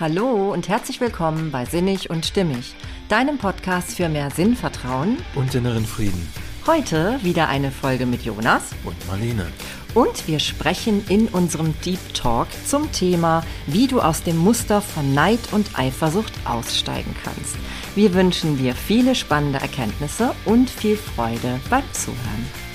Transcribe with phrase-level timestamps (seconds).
[0.00, 2.74] Hallo und herzlich willkommen bei Sinnig und Stimmig,
[3.10, 6.26] deinem Podcast für mehr Sinnvertrauen und inneren Frieden.
[6.66, 9.48] Heute wieder eine Folge mit Jonas und Marlene.
[9.92, 15.12] Und wir sprechen in unserem Deep Talk zum Thema, wie du aus dem Muster von
[15.12, 17.56] Neid und Eifersucht aussteigen kannst.
[17.94, 22.69] Wir wünschen dir viele spannende Erkenntnisse und viel Freude beim Zuhören.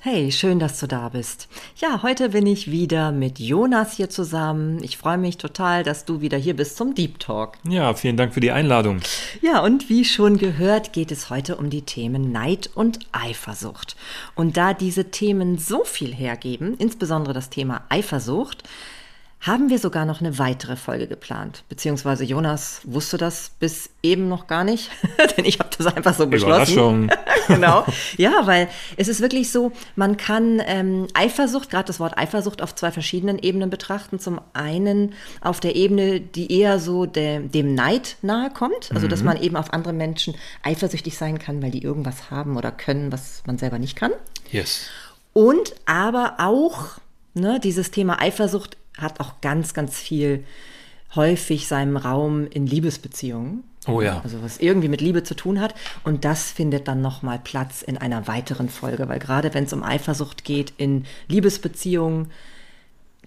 [0.00, 1.48] Hey, schön, dass du da bist.
[1.76, 4.80] Ja, heute bin ich wieder mit Jonas hier zusammen.
[4.84, 7.54] Ich freue mich total, dass du wieder hier bist zum Deep Talk.
[7.68, 9.00] Ja, vielen Dank für die Einladung.
[9.42, 13.96] Ja, und wie schon gehört, geht es heute um die Themen Neid und Eifersucht.
[14.36, 18.62] Und da diese Themen so viel hergeben, insbesondere das Thema Eifersucht,
[19.40, 21.62] haben wir sogar noch eine weitere Folge geplant.
[21.68, 24.90] Beziehungsweise Jonas wusste das bis eben noch gar nicht,
[25.36, 27.04] denn ich habe das einfach so beschlossen.
[27.04, 27.10] Überraschung.
[27.46, 27.86] genau.
[28.16, 32.74] Ja, weil es ist wirklich so, man kann ähm, Eifersucht, gerade das Wort Eifersucht, auf
[32.74, 34.18] zwei verschiedenen Ebenen betrachten.
[34.18, 39.10] Zum einen auf der Ebene, die eher so de, dem Neid nahe kommt, also mhm.
[39.10, 43.12] dass man eben auf andere Menschen eifersüchtig sein kann, weil die irgendwas haben oder können,
[43.12, 44.10] was man selber nicht kann.
[44.50, 44.88] Yes.
[45.32, 46.98] Und aber auch
[47.34, 50.44] ne, dieses Thema Eifersucht hat auch ganz, ganz viel
[51.14, 53.64] häufig seinen Raum in Liebesbeziehungen.
[53.86, 54.20] Oh ja.
[54.22, 55.74] Also was irgendwie mit Liebe zu tun hat.
[56.04, 59.82] Und das findet dann nochmal Platz in einer weiteren Folge, weil gerade wenn es um
[59.82, 62.30] Eifersucht geht in Liebesbeziehungen,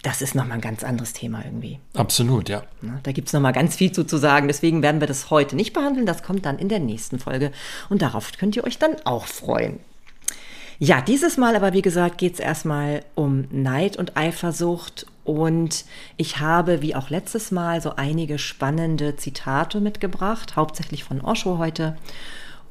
[0.02, 1.78] das ist nochmal ein ganz anderes Thema irgendwie.
[1.94, 2.64] Absolut, ja.
[3.02, 4.48] Da gibt es nochmal ganz viel zu, zu sagen.
[4.48, 6.06] Deswegen werden wir das heute nicht behandeln.
[6.06, 7.52] Das kommt dann in der nächsten Folge.
[7.88, 9.78] Und darauf könnt ihr euch dann auch freuen.
[10.78, 15.84] Ja, dieses Mal aber, wie gesagt, geht es erstmal um Neid und Eifersucht und
[16.16, 21.96] ich habe, wie auch letztes Mal, so einige spannende Zitate mitgebracht, hauptsächlich von Osho heute.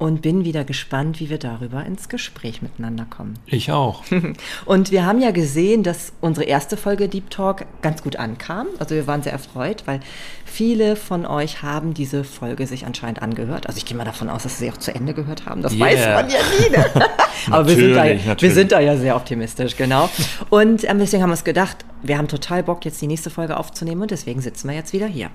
[0.02, 3.36] Und bin wieder gespannt, wie wir darüber ins Gespräch miteinander kommen.
[3.46, 4.04] Ich auch.
[4.66, 8.66] Und wir haben ja gesehen, dass unsere erste Folge Deep Talk ganz gut ankam.
[8.80, 10.00] Also wir waren sehr erfreut, weil
[10.44, 13.68] viele von euch haben diese Folge sich anscheinend angehört.
[13.68, 15.62] Also ich gehe mal davon aus, dass sie auch zu Ende gehört haben.
[15.62, 15.86] Das yeah.
[15.86, 16.70] weiß man ja nie.
[16.72, 17.06] Ne?
[17.52, 20.10] Aber wir sind, da, wir sind da ja sehr optimistisch, genau.
[20.50, 23.56] Und ähm, deswegen haben wir uns gedacht, wir haben total Bock, jetzt die nächste Folge
[23.56, 25.30] aufzunehmen und deswegen sitzen wir jetzt wieder hier.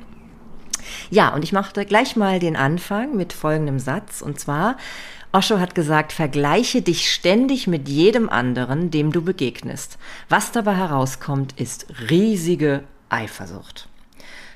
[1.11, 4.77] Ja, und ich machte gleich mal den Anfang mit folgendem Satz und zwar,
[5.33, 9.99] Osho hat gesagt, vergleiche dich ständig mit jedem anderen, dem du begegnest.
[10.29, 13.89] Was dabei herauskommt, ist riesige Eifersucht.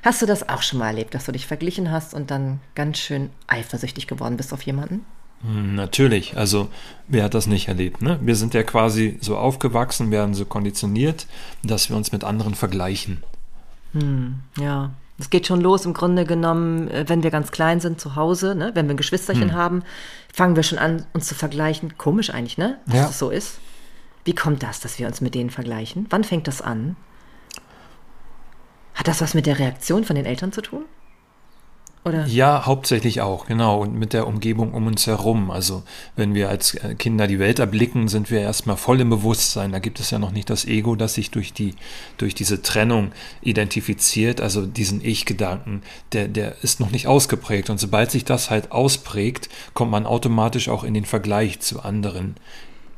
[0.02, 2.98] Hast du das auch schon mal erlebt, dass du dich verglichen hast und dann ganz
[2.98, 5.04] schön eifersüchtig geworden bist auf jemanden?
[5.42, 6.68] Hm, natürlich, also
[7.08, 8.00] wer hat das nicht erlebt?
[8.00, 8.18] Ne?
[8.22, 11.26] Wir sind ja quasi so aufgewachsen, werden so konditioniert,
[11.62, 13.22] dass wir uns mit anderen vergleichen.
[13.92, 18.00] Hm, ja, es geht schon los im Grunde genommen, äh, wenn wir ganz klein sind
[18.00, 18.70] zu Hause, ne?
[18.74, 19.54] wenn wir ein Geschwisterchen hm.
[19.54, 19.82] haben,
[20.32, 21.98] fangen wir schon an, uns zu vergleichen.
[21.98, 22.78] Komisch eigentlich, ne?
[22.86, 23.06] Dass ja.
[23.06, 23.58] das so ist.
[24.24, 26.06] Wie kommt das, dass wir uns mit denen vergleichen?
[26.10, 26.96] Wann fängt das an?
[28.94, 30.84] Hat das was mit der Reaktion von den Eltern zu tun?
[32.02, 32.24] Oder?
[32.26, 33.82] Ja, hauptsächlich auch, genau.
[33.82, 35.50] Und mit der Umgebung um uns herum.
[35.50, 35.82] Also
[36.16, 39.72] wenn wir als äh, Kinder die Welt erblicken, sind wir erstmal voll im Bewusstsein.
[39.72, 41.74] Da gibt es ja noch nicht das Ego, das sich durch, die,
[42.16, 43.12] durch diese Trennung
[43.42, 44.40] identifiziert.
[44.40, 47.68] Also diesen Ich-Gedanken, der, der ist noch nicht ausgeprägt.
[47.68, 52.36] Und sobald sich das halt ausprägt, kommt man automatisch auch in den Vergleich zu anderen.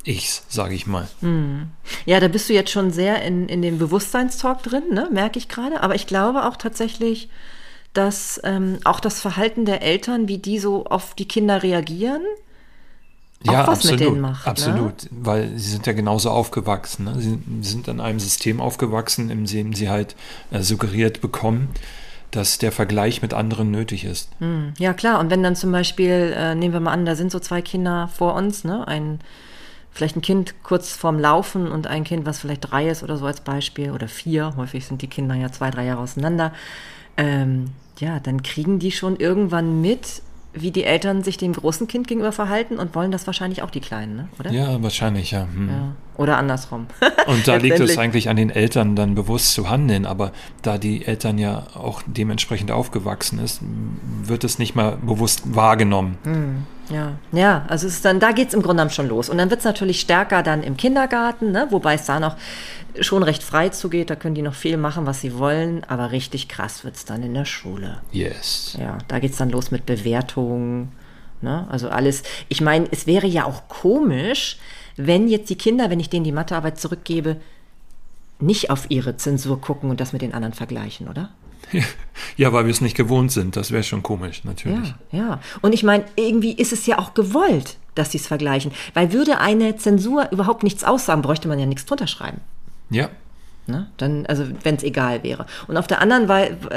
[0.05, 1.09] Ichs, sage ich mal.
[1.21, 1.71] Hm.
[2.07, 5.09] Ja, da bist du jetzt schon sehr in, in dem Bewusstseinstalk drin, ne?
[5.13, 5.83] merke ich gerade.
[5.83, 7.29] Aber ich glaube auch tatsächlich,
[7.93, 12.23] dass ähm, auch das Verhalten der Eltern, wie die so auf die Kinder reagieren,
[13.45, 14.47] ja, was absolut, mit denen macht.
[14.47, 14.51] Ne?
[14.51, 15.09] Absolut, ne?
[15.11, 17.05] weil sie sind ja genauso aufgewachsen.
[17.05, 17.15] Ne?
[17.19, 20.15] Sie sind in einem System aufgewachsen, in dem sie halt
[20.51, 21.69] äh, suggeriert bekommen,
[22.31, 24.31] dass der Vergleich mit anderen nötig ist.
[24.39, 25.19] Hm, ja, klar.
[25.21, 28.09] Und wenn dann zum Beispiel, äh, nehmen wir mal an, da sind so zwei Kinder
[28.09, 28.87] vor uns, ne?
[28.87, 29.19] ein
[29.95, 33.27] vielleicht ein Kind kurz vorm Laufen und ein Kind, was vielleicht drei ist oder so
[33.27, 36.53] als Beispiel, oder vier, häufig sind die Kinder ja zwei, drei Jahre auseinander.
[37.17, 40.23] Ähm, ja, dann kriegen die schon irgendwann mit,
[40.55, 43.81] wie die Eltern sich dem großen Kind gegenüber verhalten und wollen das wahrscheinlich auch die
[43.81, 44.29] Kleinen, ne?
[44.39, 44.51] oder?
[44.51, 45.47] Ja, wahrscheinlich, ja.
[45.53, 45.69] Hm.
[45.69, 45.93] ja.
[46.17, 46.87] Oder andersrum.
[47.27, 50.05] und da liegt es eigentlich an den Eltern, dann bewusst zu handeln.
[50.05, 53.61] Aber da die Eltern ja auch dementsprechend aufgewachsen ist,
[54.23, 56.19] wird es nicht mal bewusst wahrgenommen.
[56.25, 56.67] Hm.
[56.93, 59.29] Ja, ja, also es ist dann, da geht es im Grunde genommen schon los.
[59.29, 61.67] Und dann wird es natürlich stärker dann im Kindergarten, ne?
[61.71, 62.37] wobei es da noch
[63.01, 66.49] schon recht frei zugeht, da können die noch viel machen, was sie wollen, aber richtig
[66.49, 68.03] krass wird es dann in der Schule.
[68.13, 68.77] Yes.
[68.79, 70.93] Ja, da geht es dann los mit Bewertungen,
[71.41, 71.67] ne?
[71.71, 72.23] also alles.
[72.49, 74.59] Ich meine, es wäre ja auch komisch,
[74.97, 77.37] wenn jetzt die Kinder, wenn ich denen die Mathearbeit zurückgebe,
[78.39, 81.31] nicht auf ihre Zensur gucken und das mit den anderen vergleichen, oder?
[82.37, 83.57] Ja, weil wir es nicht gewohnt sind.
[83.57, 84.95] Das wäre schon komisch, natürlich.
[85.11, 85.41] Ja, ja.
[85.61, 88.73] Und ich meine, irgendwie ist es ja auch gewollt, dass sie es vergleichen.
[88.95, 92.41] Weil würde eine Zensur überhaupt nichts aussagen, bräuchte man ja nichts drunter schreiben.
[92.91, 93.11] Ja.
[93.67, 93.91] Ne?
[93.97, 95.47] Dann, also wenn es egal wäre.
[95.69, 96.27] Und auf der anderen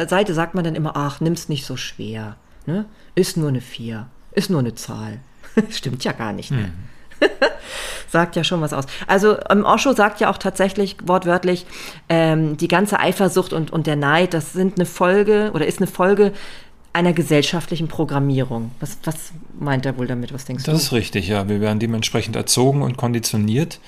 [0.08, 2.36] Seite sagt man dann immer, ach, nimm's nicht so schwer.
[2.66, 2.86] Ne?
[3.16, 5.20] Ist nur eine 4, ist nur eine Zahl.
[5.70, 6.52] Stimmt ja gar nicht.
[6.52, 6.58] Ne?
[6.58, 6.74] Mhm.
[8.10, 8.86] sagt ja schon was aus.
[9.08, 11.66] Also ähm, Osho sagt ja auch tatsächlich wortwörtlich,
[12.10, 15.88] ähm, die ganze Eifersucht und, und der Neid, das sind eine Folge oder ist eine
[15.88, 16.34] Folge
[16.94, 18.72] einer gesellschaftlichen Programmierung.
[18.80, 20.34] Was, was meint er wohl damit?
[20.34, 20.78] Was denkst das du?
[20.78, 21.50] Das ist richtig, ja.
[21.50, 23.82] Wir werden dementsprechend erzogen und konditioniert.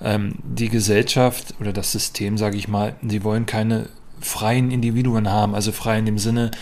[0.00, 3.88] Ähm, die Gesellschaft oder das System, sage ich mal, sie wollen keine
[4.20, 6.52] freien Individuen haben, also frei in dem Sinne,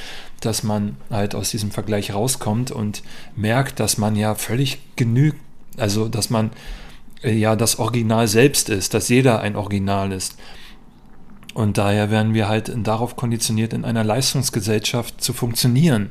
[0.40, 3.02] dass man halt aus diesem Vergleich rauskommt und
[3.36, 5.38] merkt, dass man ja völlig genügt,
[5.80, 6.50] also dass man
[7.22, 10.36] äh, ja das Original selbst ist, dass jeder ein Original ist.
[11.52, 16.10] Und daher werden wir halt darauf konditioniert, in einer Leistungsgesellschaft zu funktionieren.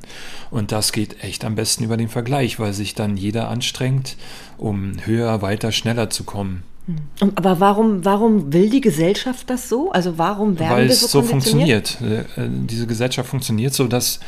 [0.52, 4.18] Und das geht echt am besten über den Vergleich, weil sich dann jeder anstrengt,
[4.58, 6.64] um höher, weiter, schneller zu kommen.
[6.88, 7.32] Hm.
[7.36, 9.92] Aber warum, warum will die Gesellschaft das so?
[9.92, 12.02] Also warum werden Weil wir so es so funktioniert.
[12.02, 14.20] Äh, äh, diese Gesellschaft funktioniert so, dass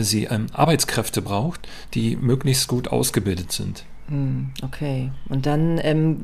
[0.00, 1.60] sie ähm, Arbeitskräfte braucht,
[1.94, 3.84] die möglichst gut ausgebildet sind.
[4.08, 5.10] Hm, okay.
[5.28, 6.20] Und dann ähm,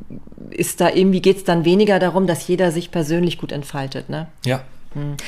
[0.51, 4.29] ist da irgendwie geht es dann weniger darum, dass jeder sich persönlich gut entfaltet, ne?
[4.45, 4.63] Ja.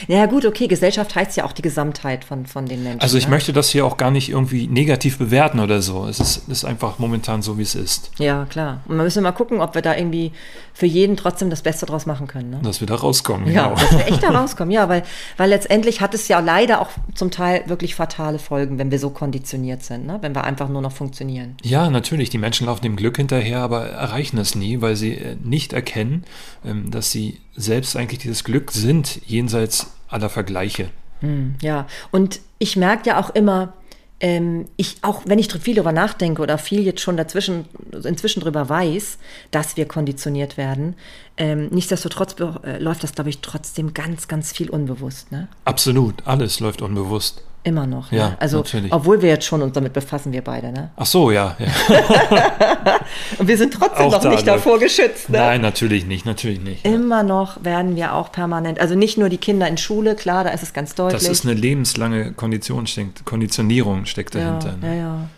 [0.08, 3.00] Ja gut, okay, Gesellschaft heißt ja auch die Gesamtheit von, von den Menschen.
[3.00, 3.30] Also ich ne?
[3.30, 6.06] möchte das hier auch gar nicht irgendwie negativ bewerten oder so.
[6.06, 8.10] Es ist, ist einfach momentan so, wie es ist.
[8.18, 8.80] Ja, klar.
[8.86, 10.32] Und wir müssen mal gucken, ob wir da irgendwie
[10.72, 12.50] für jeden trotzdem das Beste draus machen können.
[12.50, 12.60] Ne?
[12.62, 13.80] Dass wir da rauskommen, ja, genau.
[13.80, 15.04] dass wir echt da rauskommen, ja, weil,
[15.36, 19.10] weil letztendlich hat es ja leider auch zum Teil wirklich fatale Folgen, wenn wir so
[19.10, 20.18] konditioniert sind, ne?
[20.20, 21.56] wenn wir einfach nur noch funktionieren.
[21.62, 22.30] Ja, natürlich.
[22.30, 26.24] Die Menschen laufen dem Glück hinterher, aber erreichen es nie, weil sie äh, nicht erkennen,
[26.64, 30.90] ähm, dass sie selbst eigentlich dieses Glück sind, jenseits aller Vergleiche.
[31.20, 33.72] Hm, ja, und ich merke ja auch immer,
[34.20, 37.66] ähm, ich auch wenn ich viel darüber nachdenke oder viel jetzt schon dazwischen
[38.04, 39.18] inzwischen darüber weiß,
[39.50, 40.94] dass wir konditioniert werden,
[41.36, 45.32] ähm, nichtsdestotrotz äh, läuft das glaube ich trotzdem ganz ganz viel unbewusst.
[45.32, 45.48] Ne?
[45.64, 47.42] Absolut, alles läuft unbewusst.
[47.66, 48.12] Immer noch.
[48.12, 48.36] Ja, ne?
[48.40, 48.92] also natürlich.
[48.92, 50.90] obwohl wir jetzt schon uns damit befassen, wir beide, ne?
[50.96, 51.56] Ach so, ja.
[51.58, 53.00] ja.
[53.38, 55.30] und wir sind trotzdem auch noch da, nicht davor geschützt.
[55.30, 55.38] Ne?
[55.38, 56.84] Nein, natürlich nicht, natürlich nicht.
[56.84, 60.50] Immer noch werden wir auch permanent, also nicht nur die Kinder in Schule, klar, da
[60.50, 61.22] ist es ganz deutlich.
[61.22, 64.76] Das ist eine lebenslange Kondition steckt, Konditionierung steckt dahinter.
[64.82, 64.96] Ja, ne?
[64.96, 65.28] ja, ja.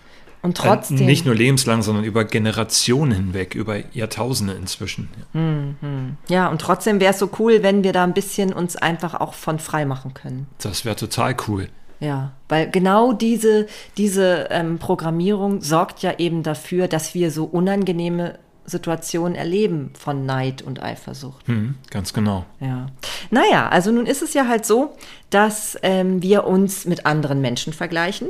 [0.42, 1.06] Und trotzdem.
[1.06, 5.08] Nicht nur lebenslang, sondern über Generationen hinweg, über Jahrtausende inzwischen.
[5.32, 6.16] Ja, mhm.
[6.28, 9.34] ja und trotzdem wäre es so cool, wenn wir da ein bisschen uns einfach auch
[9.34, 10.46] von frei machen können.
[10.58, 11.68] Das wäre total cool.
[12.00, 13.66] Ja, weil genau diese,
[13.96, 20.60] diese ähm, Programmierung sorgt ja eben dafür, dass wir so unangenehme Situationen erleben von Neid
[20.60, 21.46] und Eifersucht.
[21.46, 22.44] Hm, ganz genau.
[22.60, 22.88] Ja.
[23.30, 24.94] Naja, also nun ist es ja halt so,
[25.30, 28.28] dass ähm, wir uns mit anderen Menschen vergleichen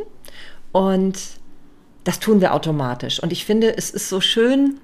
[0.72, 1.18] und
[2.04, 3.20] das tun wir automatisch.
[3.20, 4.78] Und ich finde, es ist so schön,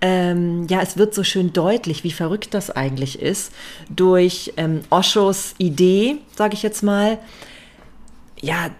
[0.00, 3.52] ähm, ja, es wird so schön deutlich, wie verrückt das eigentlich ist,
[3.88, 7.18] durch ähm, Oshos Idee, sage ich jetzt mal,
[8.40, 8.70] ja,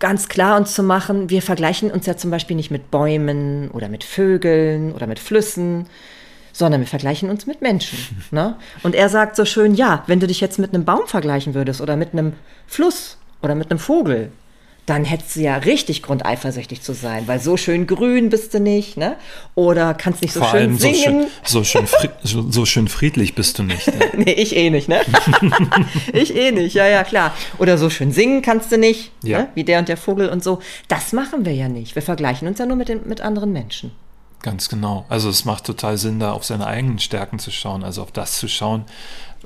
[0.00, 3.88] ganz klar uns zu machen, wir vergleichen uns ja zum Beispiel nicht mit Bäumen oder
[3.88, 5.86] mit Vögeln oder mit Flüssen,
[6.52, 7.98] sondern wir vergleichen uns mit Menschen.
[8.30, 8.56] Ne?
[8.82, 11.80] Und er sagt so schön, ja, wenn du dich jetzt mit einem Baum vergleichen würdest
[11.80, 12.32] oder mit einem
[12.66, 14.32] Fluss oder mit einem Vogel,
[14.86, 18.60] dann hättest du ja richtig Grund, eifersüchtig zu sein, weil so schön grün bist du
[18.60, 19.16] nicht, ne?
[19.54, 21.26] Oder kannst nicht so Vor schön singen.
[21.44, 23.86] So schön, so, schön so, so, schön friedlich bist du nicht.
[23.86, 24.10] Ne?
[24.24, 25.00] nee, ich eh nicht, ne?
[26.12, 27.34] ich eh nicht, ja, ja, klar.
[27.58, 29.40] Oder so schön singen kannst du nicht, ja.
[29.40, 29.48] ne?
[29.54, 30.60] wie der und der Vogel und so.
[30.88, 31.94] Das machen wir ja nicht.
[31.94, 33.92] Wir vergleichen uns ja nur mit, den, mit anderen Menschen.
[34.42, 35.06] Ganz genau.
[35.08, 38.38] Also es macht total Sinn, da auf seine eigenen Stärken zu schauen, also auf das
[38.38, 38.84] zu schauen,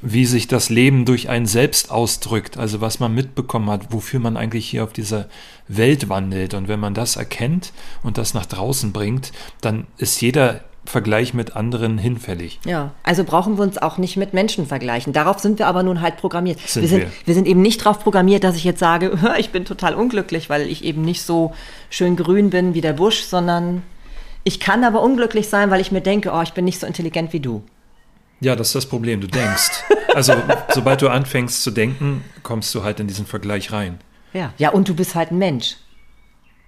[0.00, 4.36] wie sich das Leben durch einen selbst ausdrückt, also was man mitbekommen hat, wofür man
[4.36, 5.28] eigentlich hier auf dieser
[5.66, 6.54] Welt wandelt.
[6.54, 11.54] Und wenn man das erkennt und das nach draußen bringt, dann ist jeder Vergleich mit
[11.54, 12.60] anderen hinfällig.
[12.64, 15.12] Ja, also brauchen wir uns auch nicht mit Menschen vergleichen.
[15.12, 16.60] Darauf sind wir aber nun halt programmiert.
[16.60, 17.12] Sind wir, sind, wir.
[17.26, 20.62] wir sind eben nicht darauf programmiert, dass ich jetzt sage, ich bin total unglücklich, weil
[20.62, 21.52] ich eben nicht so
[21.90, 23.82] schön grün bin wie der Busch, sondern
[24.44, 27.34] ich kann aber unglücklich sein, weil ich mir denke, oh, ich bin nicht so intelligent
[27.34, 27.62] wie du.
[28.40, 29.20] Ja, das ist das Problem.
[29.20, 29.84] Du denkst.
[30.14, 30.34] Also,
[30.74, 33.98] sobald du anfängst zu denken, kommst du halt in diesen Vergleich rein.
[34.32, 35.76] Ja, ja, und du bist halt ein Mensch.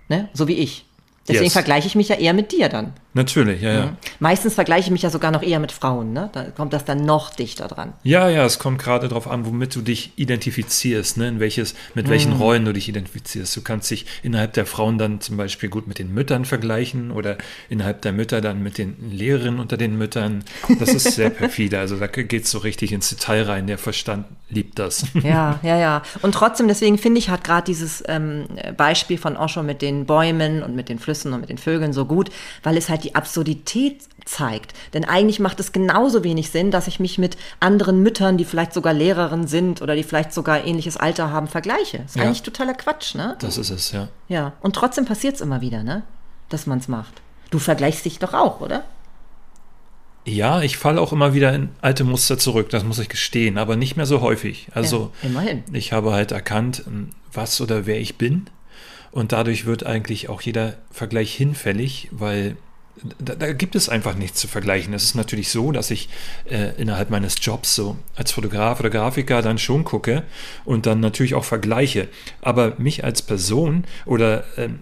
[0.08, 0.28] Ne?
[0.32, 0.86] So wie ich.
[1.30, 1.52] Deswegen yes.
[1.52, 2.92] vergleiche ich mich ja eher mit dir dann.
[3.12, 3.86] Natürlich, ja, ja.
[3.86, 3.96] Mhm.
[4.20, 6.30] Meistens vergleiche ich mich ja sogar noch eher mit Frauen, ne?
[6.32, 7.92] Da kommt das dann noch dichter dran.
[8.04, 11.26] Ja, ja, es kommt gerade darauf an, womit du dich identifizierst, ne?
[11.26, 12.10] In welches, mit mhm.
[12.10, 13.56] welchen Rollen du dich identifizierst.
[13.56, 17.36] Du kannst dich innerhalb der Frauen dann zum Beispiel gut mit den Müttern vergleichen oder
[17.68, 20.44] innerhalb der Mütter dann mit den Lehrerinnen unter den Müttern.
[20.78, 21.80] Das ist sehr perfide.
[21.80, 23.66] Also da geht es so richtig ins Detail rein.
[23.66, 25.06] Der Verstand liebt das.
[25.22, 26.02] Ja, ja, ja.
[26.22, 28.46] Und trotzdem, deswegen finde ich, hat gerade dieses ähm,
[28.76, 31.92] Beispiel von Osho mit den Bäumen und mit den Flüssen Nüssen und mit den Vögeln
[31.92, 32.30] so gut,
[32.62, 34.74] weil es halt die Absurdität zeigt.
[34.94, 38.72] Denn eigentlich macht es genauso wenig Sinn, dass ich mich mit anderen Müttern, die vielleicht
[38.72, 41.98] sogar Lehrerinnen sind oder die vielleicht sogar ähnliches Alter haben, vergleiche.
[41.98, 42.24] Das ist ja.
[42.24, 43.36] eigentlich totaler Quatsch, ne?
[43.40, 44.08] Das ist es, ja.
[44.28, 46.02] Ja, und trotzdem passiert es immer wieder, ne?
[46.48, 47.14] Dass man es macht.
[47.50, 48.84] Du vergleichst dich doch auch, oder?
[50.26, 53.76] Ja, ich falle auch immer wieder in alte Muster zurück, das muss ich gestehen, aber
[53.76, 54.68] nicht mehr so häufig.
[54.74, 55.64] Also ja, immerhin.
[55.72, 56.84] ich habe halt erkannt,
[57.32, 58.46] was oder wer ich bin.
[59.12, 62.56] Und dadurch wird eigentlich auch jeder Vergleich hinfällig, weil
[63.18, 64.92] da, da, gibt es einfach nichts zu vergleichen.
[64.92, 66.08] Es ist natürlich so, dass ich
[66.48, 70.22] äh, innerhalb meines Jobs so als Fotograf oder Grafiker dann schon gucke
[70.64, 72.08] und dann natürlich auch vergleiche.
[72.42, 74.80] Aber mich als Person oder ähm,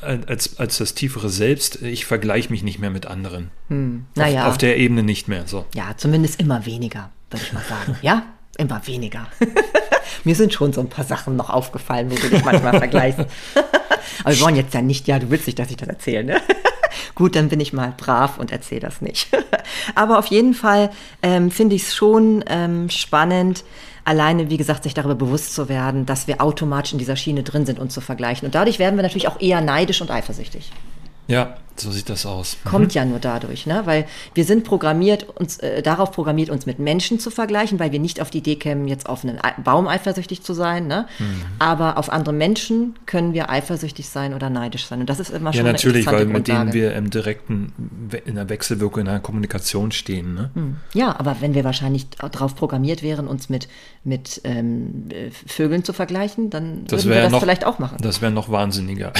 [0.00, 3.50] als, als das tiefere Selbst, ich vergleiche mich nicht mehr mit anderen.
[3.68, 4.06] Hm.
[4.14, 4.44] Naja.
[4.44, 5.46] Auf, auf, der Ebene nicht mehr.
[5.46, 5.66] So.
[5.74, 7.96] Ja, zumindest immer weniger, würde ich mal sagen.
[8.02, 8.24] ja,
[8.56, 9.26] immer weniger.
[10.24, 13.20] Mir sind schon so ein paar Sachen noch aufgefallen, wo du dich manchmal vergleichst.
[14.24, 16.40] Aber wir wollen jetzt ja nicht, ja, du willst nicht, dass ich das erzähle, ne?
[17.14, 19.28] Gut, dann bin ich mal brav und erzähle das nicht.
[19.94, 20.90] Aber auf jeden Fall
[21.22, 23.64] ähm, finde ich es schon ähm, spannend,
[24.04, 27.66] alleine, wie gesagt, sich darüber bewusst zu werden, dass wir automatisch in dieser Schiene drin
[27.66, 28.46] sind und zu vergleichen.
[28.46, 30.70] Und dadurch werden wir natürlich auch eher neidisch und eifersüchtig.
[31.26, 32.56] Ja, so sieht das aus.
[32.64, 32.68] Mhm.
[32.68, 33.82] Kommt ja nur dadurch, ne?
[33.84, 37.98] weil wir sind programmiert, uns äh, darauf programmiert, uns mit Menschen zu vergleichen, weil wir
[37.98, 40.86] nicht auf die Idee kämen, jetzt auf einen Baum eifersüchtig zu sein.
[40.86, 41.06] Ne?
[41.18, 41.42] Mhm.
[41.58, 45.00] Aber auf andere Menschen können wir eifersüchtig sein oder neidisch sein.
[45.00, 47.72] Und das ist immer schon Ja, natürlich, weil mit denen wir im direkten,
[48.24, 50.34] in der Wechselwirkung, in der Kommunikation stehen.
[50.34, 50.50] Ne?
[50.54, 50.76] Mhm.
[50.94, 53.68] Ja, aber wenn wir wahrscheinlich darauf programmiert wären, uns mit,
[54.04, 55.08] mit ähm,
[55.46, 57.98] Vögeln zu vergleichen, dann das würden wir das noch, vielleicht auch machen.
[58.00, 59.12] Das wäre noch wahnsinniger.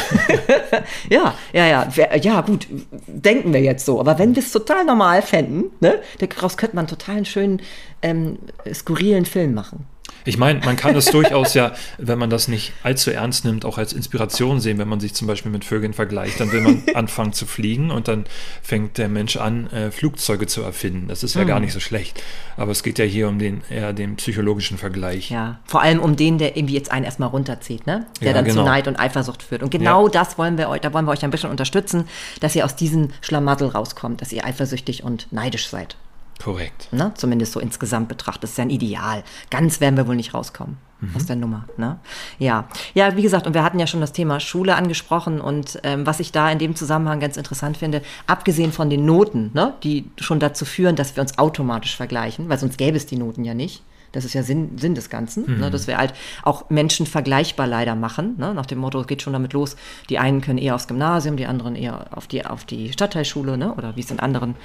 [1.10, 1.88] ja, ja, ja.
[2.22, 2.66] Ja, gut,
[3.06, 4.00] denken wir jetzt so.
[4.00, 7.60] Aber wenn wir es total normal fänden, ne, daraus könnte man einen total schönen,
[8.02, 8.38] ähm,
[8.72, 9.86] skurrilen Film machen.
[10.24, 13.78] Ich meine, man kann das durchaus ja, wenn man das nicht allzu ernst nimmt, auch
[13.78, 16.40] als Inspiration sehen, wenn man sich zum Beispiel mit Vögeln vergleicht.
[16.40, 18.24] Dann will man anfangen zu fliegen und dann
[18.62, 21.08] fängt der Mensch an, äh, Flugzeuge zu erfinden.
[21.08, 21.48] Das ist ja mhm.
[21.48, 22.22] gar nicht so schlecht.
[22.56, 25.30] Aber es geht ja hier um den eher den psychologischen Vergleich.
[25.30, 28.06] Ja, vor allem um den, der irgendwie jetzt einen erstmal runterzieht, ne?
[28.20, 28.62] Der ja, dann genau.
[28.62, 29.62] zu Neid und Eifersucht führt.
[29.62, 30.10] Und genau ja.
[30.10, 32.08] das wollen wir euch, da wollen wir euch ein bisschen unterstützen,
[32.40, 35.96] dass ihr aus diesem Schlamassel rauskommt, dass ihr eifersüchtig und neidisch seid.
[36.42, 36.92] Korrekt.
[36.92, 37.12] Ne?
[37.14, 38.44] Zumindest so insgesamt betrachtet.
[38.44, 39.24] Das ist ja ein Ideal.
[39.50, 41.16] Ganz werden wir wohl nicht rauskommen mhm.
[41.16, 41.64] aus der Nummer.
[41.76, 41.98] Ne?
[42.38, 42.68] Ja.
[42.94, 46.20] ja, wie gesagt, und wir hatten ja schon das Thema Schule angesprochen und ähm, was
[46.20, 50.40] ich da in dem Zusammenhang ganz interessant finde, abgesehen von den Noten, ne, die schon
[50.40, 53.82] dazu führen, dass wir uns automatisch vergleichen, weil sonst gäbe es die Noten ja nicht.
[54.16, 55.60] Das ist ja Sinn, Sinn des Ganzen, ne, mhm.
[55.60, 58.34] ne, dass wir halt auch Menschen vergleichbar leider machen.
[58.38, 59.76] Ne, nach dem Motto, es geht schon damit los,
[60.08, 63.72] die einen können eher aufs Gymnasium, die anderen eher auf die, auf die Stadtteilschule, ne,
[63.74, 64.56] oder wie es in anderen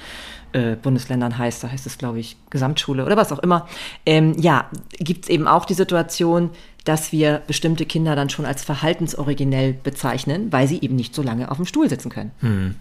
[0.52, 3.68] äh, Bundesländern heißt, da heißt es, glaube ich, Gesamtschule oder was auch immer.
[4.04, 4.68] Ähm, ja,
[4.98, 6.50] gibt es eben auch die Situation,
[6.84, 11.50] dass wir bestimmte Kinder dann schon als verhaltensoriginell bezeichnen, weil sie eben nicht so lange
[11.50, 12.32] auf dem Stuhl sitzen können.
[12.40, 12.74] Mhm.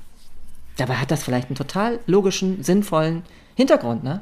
[0.77, 3.23] Dabei hat das vielleicht einen total logischen, sinnvollen
[3.55, 4.21] Hintergrund, ne?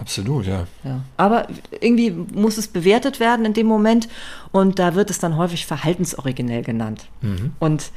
[0.00, 0.66] Absolut, ja.
[0.84, 1.00] ja.
[1.16, 1.48] Aber
[1.80, 4.08] irgendwie muss es bewertet werden in dem Moment
[4.52, 7.06] und da wird es dann häufig verhaltensoriginell genannt.
[7.20, 7.52] Mhm.
[7.58, 7.90] Und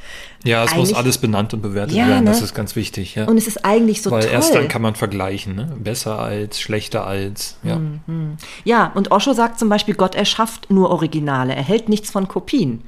[0.44, 2.30] ja, es muss alles benannt und bewertet ja, werden, ne?
[2.30, 3.14] das ist ganz wichtig.
[3.14, 3.26] Ja.
[3.26, 4.32] Und es ist eigentlich so Weil toll.
[4.32, 5.76] erst dann kann man vergleichen, ne?
[5.78, 7.56] besser als, schlechter als.
[7.62, 7.76] Ja.
[7.76, 8.36] Mhm.
[8.64, 12.82] ja, und Osho sagt zum Beispiel, Gott erschafft nur Originale, er hält nichts von Kopien.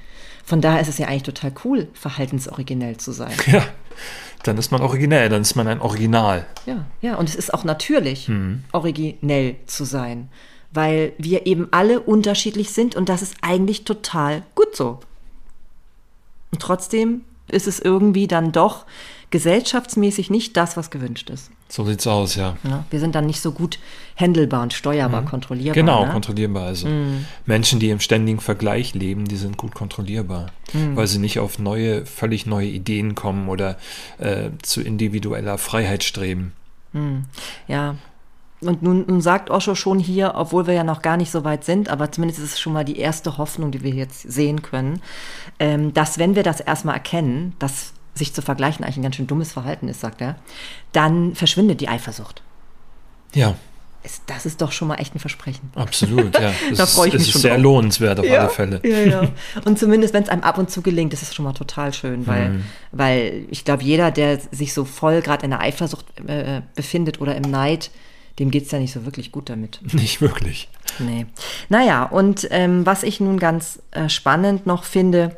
[0.44, 3.32] Von daher ist es ja eigentlich total cool, verhaltensoriginell zu sein.
[3.46, 3.64] Ja
[4.42, 6.46] dann ist man originell, dann ist man ein Original.
[6.66, 8.64] Ja, ja, und es ist auch natürlich, mhm.
[8.72, 10.28] originell zu sein,
[10.72, 15.00] weil wir eben alle unterschiedlich sind und das ist eigentlich total gut so.
[16.52, 18.86] Und trotzdem ist es irgendwie dann doch
[19.34, 21.50] gesellschaftsmäßig nicht das, was gewünscht ist.
[21.68, 22.56] So sieht's aus, ja.
[22.62, 23.80] ja wir sind dann nicht so gut
[24.14, 25.26] händelbar und steuerbar, mhm.
[25.26, 25.74] kontrollierbar.
[25.74, 26.12] Genau, ne?
[26.12, 26.66] kontrollierbar.
[26.66, 27.24] Also mhm.
[27.44, 30.94] Menschen, die im ständigen Vergleich leben, die sind gut kontrollierbar, mhm.
[30.94, 33.76] weil sie nicht auf neue, völlig neue Ideen kommen oder
[34.18, 36.52] äh, zu individueller Freiheit streben.
[36.92, 37.24] Mhm.
[37.66, 37.96] Ja,
[38.60, 41.64] und nun, nun, sagt Osho schon hier, obwohl wir ja noch gar nicht so weit
[41.64, 45.02] sind, aber zumindest ist es schon mal die erste Hoffnung, die wir jetzt sehen können,
[45.58, 49.26] ähm, dass wenn wir das erstmal erkennen, dass sich zu vergleichen eigentlich ein ganz schön
[49.26, 50.36] dummes Verhalten ist, sagt er,
[50.92, 52.42] dann verschwindet die Eifersucht.
[53.34, 53.54] Ja.
[54.26, 55.70] Das ist doch schon mal echt ein Versprechen.
[55.74, 56.52] Absolut, ja.
[56.76, 57.40] da freue ich mich ist schon.
[57.40, 57.62] sehr drauf.
[57.62, 58.80] lohnenswert auf ja, alle Fälle.
[58.84, 59.28] Ja, ja.
[59.64, 62.26] Und zumindest, wenn es einem ab und zu gelingt, ist es schon mal total schön,
[62.26, 62.64] weil, mhm.
[62.92, 67.34] weil ich glaube, jeder, der sich so voll gerade in der Eifersucht äh, befindet oder
[67.34, 67.90] im Neid,
[68.38, 69.80] dem geht es ja nicht so wirklich gut damit.
[69.94, 70.68] Nicht wirklich.
[70.98, 71.26] Nee.
[71.68, 75.36] Naja, und ähm, was ich nun ganz äh, spannend noch finde,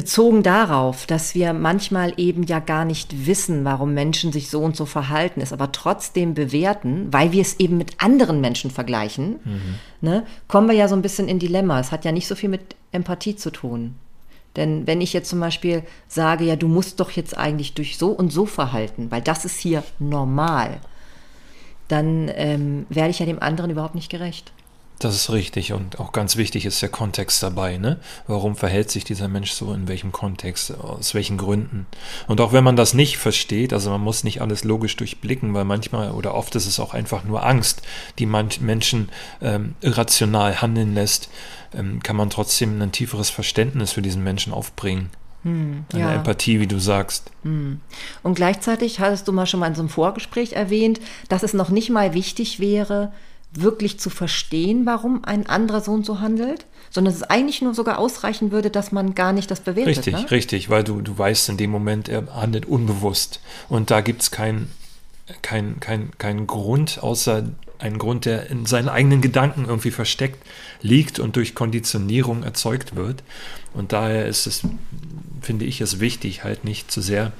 [0.00, 4.74] bezogen darauf, dass wir manchmal eben ja gar nicht wissen, warum Menschen sich so und
[4.74, 9.74] so verhalten, es aber trotzdem bewerten, weil wir es eben mit anderen Menschen vergleichen, mhm.
[10.00, 11.78] ne, kommen wir ja so ein bisschen in Dilemma.
[11.80, 13.94] Es hat ja nicht so viel mit Empathie zu tun.
[14.56, 18.08] Denn wenn ich jetzt zum Beispiel sage, ja, du musst doch jetzt eigentlich durch so
[18.08, 20.80] und so verhalten, weil das ist hier normal,
[21.88, 24.50] dann ähm, werde ich ja dem anderen überhaupt nicht gerecht.
[25.00, 27.78] Das ist richtig und auch ganz wichtig ist der Kontext dabei.
[27.78, 27.98] Ne?
[28.26, 31.86] Warum verhält sich dieser Mensch so, in welchem Kontext, aus welchen Gründen?
[32.28, 35.64] Und auch wenn man das nicht versteht, also man muss nicht alles logisch durchblicken, weil
[35.64, 37.80] manchmal oder oft ist es auch einfach nur Angst,
[38.18, 39.08] die manch Menschen
[39.40, 41.30] ähm, irrational handeln lässt,
[41.74, 45.08] ähm, kann man trotzdem ein tieferes Verständnis für diesen Menschen aufbringen.
[45.44, 46.14] Hm, Eine ja.
[46.16, 47.30] Empathie, wie du sagst.
[47.44, 47.80] Hm.
[48.22, 51.70] Und gleichzeitig hattest du mal schon mal in so einem Vorgespräch erwähnt, dass es noch
[51.70, 53.12] nicht mal wichtig wäre,
[53.52, 57.74] wirklich zu verstehen, warum ein anderer so und so handelt, sondern dass es eigentlich nur
[57.74, 59.98] sogar ausreichen würde, dass man gar nicht das bewertet.
[59.98, 60.30] Richtig, ne?
[60.30, 63.40] richtig, weil du, du weißt in dem Moment, er handelt unbewusst.
[63.68, 64.70] Und da gibt es keinen
[65.42, 67.44] kein, kein, kein Grund, außer
[67.78, 70.44] einen Grund, der in seinen eigenen Gedanken irgendwie versteckt
[70.82, 73.22] liegt und durch Konditionierung erzeugt wird.
[73.72, 74.62] Und daher ist es,
[75.40, 77.32] finde ich, es wichtig, halt nicht zu sehr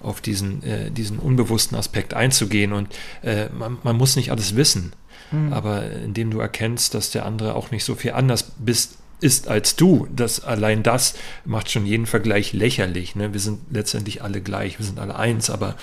[0.00, 2.72] auf diesen, äh, diesen unbewussten Aspekt einzugehen.
[2.72, 2.88] Und
[3.22, 4.92] äh, man, man muss nicht alles wissen.
[5.30, 5.52] Mhm.
[5.52, 9.76] Aber indem du erkennst, dass der andere auch nicht so viel anders bist, ist als
[9.76, 13.16] du, das allein das macht schon jeden Vergleich lächerlich.
[13.16, 13.32] Ne?
[13.32, 15.74] Wir sind letztendlich alle gleich, wir sind alle eins, aber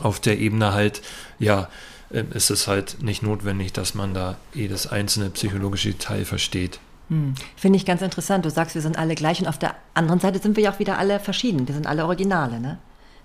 [0.00, 1.02] auf der Ebene halt,
[1.38, 1.68] ja,
[2.10, 6.78] äh, ist es halt nicht notwendig, dass man da jedes einzelne psychologische Detail versteht.
[7.08, 7.34] Hm.
[7.56, 8.44] Finde ich ganz interessant.
[8.44, 10.78] Du sagst, wir sind alle gleich und auf der anderen Seite sind wir ja auch
[10.78, 11.66] wieder alle verschieden.
[11.66, 12.78] Wir sind alle Originale, ne?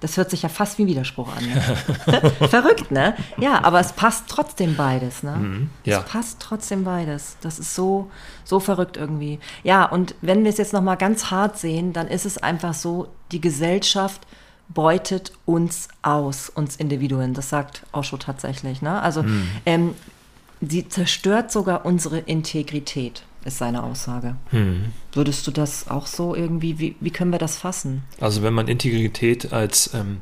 [0.04, 1.46] Das hört sich ja fast wie ein Widerspruch an.
[1.46, 2.32] Ne?
[2.50, 3.16] Verrückt, ne?
[3.38, 5.38] Ja, aber es passt trotzdem beides, ne?
[5.38, 6.00] Mhm, ja.
[6.00, 7.38] Es passt trotzdem beides.
[7.40, 8.12] Das ist so,
[8.44, 9.40] so verrückt irgendwie.
[9.64, 13.08] Ja, und wenn wir es jetzt nochmal ganz hart sehen, dann ist es einfach so,
[13.32, 14.28] die Gesellschaft
[14.68, 17.34] beutet uns aus, uns Individuen.
[17.34, 19.02] Das sagt Osho tatsächlich, ne?
[19.02, 19.48] Also, mhm.
[19.66, 19.96] ähm,
[20.60, 24.36] sie zerstört sogar unsere Integrität ist seine Aussage.
[24.50, 24.94] Hm.
[25.12, 28.04] Würdest du das auch so irgendwie, wie, wie können wir das fassen?
[28.20, 30.22] Also wenn man Integrität als, ähm,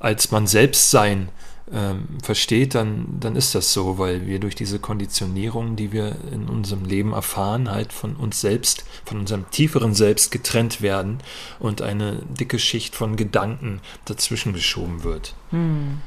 [0.00, 1.28] als man selbst sein
[1.72, 6.48] ähm, versteht, dann, dann ist das so, weil wir durch diese Konditionierung, die wir in
[6.48, 11.18] unserem Leben erfahren, halt von uns selbst, von unserem tieferen Selbst getrennt werden
[11.58, 15.34] und eine dicke Schicht von Gedanken dazwischen geschoben wird.
[15.50, 16.00] Hm.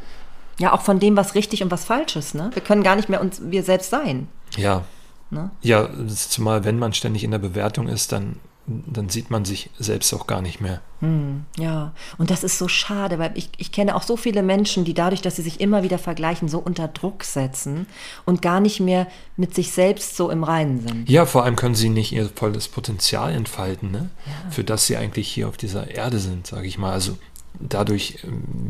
[0.59, 2.35] Ja, auch von dem, was richtig und was falsch ist.
[2.35, 2.51] Ne?
[2.53, 4.27] Wir können gar nicht mehr uns wir selbst sein.
[4.57, 4.83] Ja,
[5.31, 5.51] Ne?
[5.61, 10.13] Ja, zumal wenn man ständig in der Bewertung ist, dann, dann sieht man sich selbst
[10.13, 10.81] auch gar nicht mehr.
[11.01, 14.85] Hm, ja, und das ist so schade, weil ich, ich kenne auch so viele Menschen,
[14.85, 17.85] die dadurch, dass sie sich immer wieder vergleichen, so unter Druck setzen
[18.25, 21.09] und gar nicht mehr mit sich selbst so im Reinen sind.
[21.09, 24.09] Ja, vor allem können sie nicht ihr volles Potenzial entfalten, ne?
[24.25, 24.51] Ja.
[24.51, 26.91] für das sie eigentlich hier auf dieser Erde sind, sage ich mal.
[26.91, 27.17] Also
[27.59, 28.19] dadurch,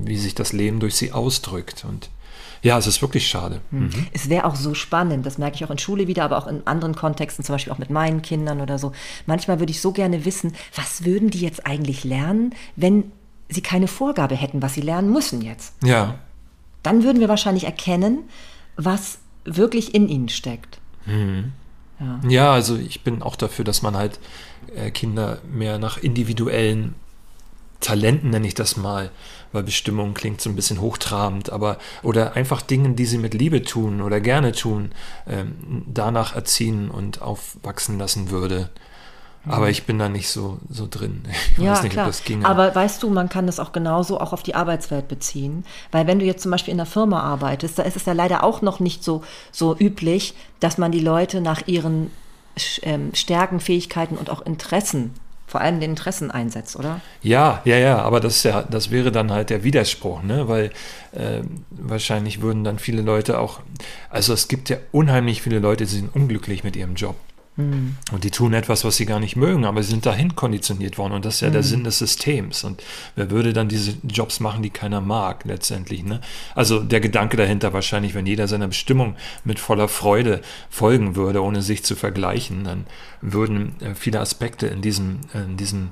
[0.03, 2.09] wie sich das Leben durch sie ausdrückt und
[2.61, 3.61] ja, es ist wirklich schade.
[3.71, 3.83] Hm.
[3.83, 4.07] Mhm.
[4.11, 6.65] Es wäre auch so spannend, das merke ich auch in Schule wieder, aber auch in
[6.67, 8.91] anderen Kontexten, zum Beispiel auch mit meinen Kindern oder so.
[9.25, 13.11] Manchmal würde ich so gerne wissen, was würden die jetzt eigentlich lernen, wenn
[13.49, 15.73] sie keine Vorgabe hätten, was sie lernen müssen jetzt.
[15.83, 16.15] Ja.
[16.83, 18.19] Dann würden wir wahrscheinlich erkennen,
[18.75, 20.79] was wirklich in ihnen steckt.
[21.05, 21.53] Mhm.
[21.99, 22.19] Ja.
[22.27, 22.53] ja.
[22.53, 24.19] also ich bin auch dafür, dass man halt
[24.75, 26.95] äh, Kinder mehr nach individuellen
[27.79, 29.09] Talenten, nenne ich das mal,
[29.51, 33.63] weil Bestimmung klingt so ein bisschen hochtrabend, aber oder einfach Dingen, die sie mit Liebe
[33.63, 34.91] tun oder gerne tun,
[35.27, 38.69] ähm, danach erziehen und aufwachsen lassen würde.
[39.47, 41.23] Aber ich bin da nicht so, so drin.
[41.57, 42.05] Ich ja, weiß nicht, klar.
[42.05, 42.45] ob das ginge.
[42.45, 45.65] Aber weißt du, man kann das auch genauso auch auf die Arbeitswelt beziehen.
[45.91, 48.43] Weil wenn du jetzt zum Beispiel in einer Firma arbeitest, da ist es ja leider
[48.43, 52.11] auch noch nicht so, so üblich, dass man die Leute nach ihren
[52.81, 55.13] ähm, Stärken, Fähigkeiten und auch Interessen
[55.49, 57.01] vor allem den Interessen einsetzt, oder?
[57.23, 60.47] Ja, ja, ja, aber das, ja, das wäre dann halt der Widerspruch, ne?
[60.47, 60.65] weil
[61.11, 63.59] äh, wahrscheinlich würden dann viele Leute auch,
[64.11, 67.15] also es gibt ja unheimlich viele Leute, die sind unglücklich mit ihrem Job.
[67.59, 67.97] Mhm.
[68.11, 71.13] Und die tun etwas, was sie gar nicht mögen, aber sie sind dahin konditioniert worden.
[71.13, 71.53] Und das ist ja mhm.
[71.53, 72.63] der Sinn des Systems.
[72.63, 72.81] Und
[73.15, 76.03] wer würde dann diese Jobs machen, die keiner mag, letztendlich?
[76.03, 76.21] Ne?
[76.55, 81.61] Also der Gedanke dahinter wahrscheinlich, wenn jeder seiner Bestimmung mit voller Freude folgen würde, ohne
[81.61, 82.85] sich zu vergleichen, dann
[83.21, 85.91] würden äh, viele Aspekte in diesem, in diesem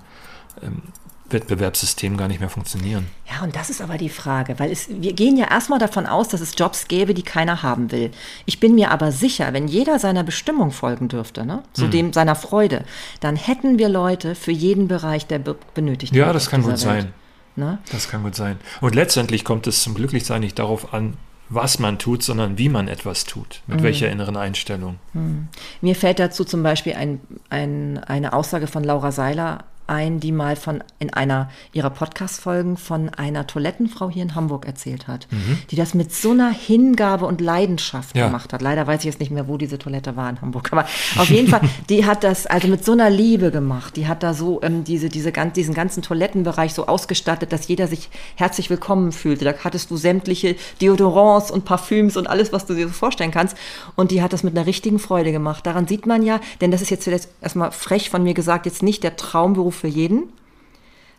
[0.62, 0.82] ähm,
[1.30, 3.08] Wettbewerbssystem gar nicht mehr funktionieren.
[3.30, 6.30] Ja, und das ist aber die Frage, weil es, wir gehen ja erstmal davon aus,
[6.30, 8.12] dass es Jobs gäbe, die keiner haben will.
[8.46, 11.92] Ich bin mir aber sicher, wenn jeder seiner Bestimmung folgen dürfte, ne, zu hm.
[11.92, 12.84] dem seiner Freude,
[13.20, 16.26] dann hätten wir Leute für jeden Bereich, der be benötigt wird.
[16.26, 16.80] Ja, das kann gut Welt.
[16.80, 17.14] sein.
[17.56, 17.80] Ne?
[17.92, 18.58] Das kann gut sein.
[18.82, 21.18] Und letztendlich kommt es zum Glücklichsein nicht darauf an,
[21.50, 23.84] was man tut, sondern wie man etwas tut, mit mhm.
[23.84, 25.00] welcher inneren Einstellung.
[25.14, 25.48] Mhm.
[25.82, 30.56] Mir fällt dazu zum Beispiel ein, ein, eine Aussage von Laura Seiler ein, die mal
[30.56, 35.60] von in einer ihrer Podcast-Folgen von einer Toilettenfrau hier in Hamburg erzählt hat, mhm.
[35.72, 38.28] die das mit so einer Hingabe und Leidenschaft ja.
[38.28, 38.62] gemacht hat.
[38.62, 40.86] Leider weiß ich jetzt nicht mehr, wo diese Toilette war in Hamburg, aber
[41.18, 43.96] auf jeden Fall, die hat das also mit so einer Liebe gemacht.
[43.96, 48.10] Die hat da so ähm, diese, diese, diesen ganzen Toilettenbereich so ausgestattet, dass jeder sich
[48.36, 49.46] herzlich willkommen fühlte.
[49.46, 53.56] Da hattest du sämtliche Deodorants und Parfüms und alles, was du dir so vorstellen kannst.
[53.96, 55.66] Und die hat das mit einer richtigen Freude gemacht.
[55.66, 58.84] Daran sieht man ja, denn das ist jetzt vielleicht erstmal frech von mir gesagt, jetzt
[58.84, 60.30] nicht der Traumberuf für jeden,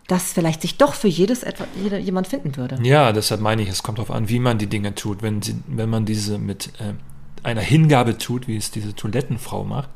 [0.06, 2.78] dass vielleicht sich doch für jedes etwa, jeder, jemand finden würde.
[2.82, 5.22] Ja, deshalb meine ich, es kommt darauf an, wie man die Dinge tut.
[5.22, 6.94] Wenn, sie, wenn man diese mit äh,
[7.42, 9.88] einer Hingabe tut, wie es diese Toilettenfrau macht,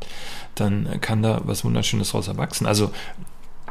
[0.54, 2.66] dann kann da was Wunderschönes daraus erwachsen.
[2.66, 2.90] Also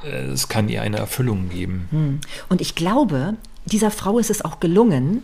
[0.04, 1.88] äh, es kann ihr eine Erfüllung geben.
[1.92, 2.20] Hm.
[2.50, 5.22] Und ich glaube, dieser Frau ist es auch gelungen,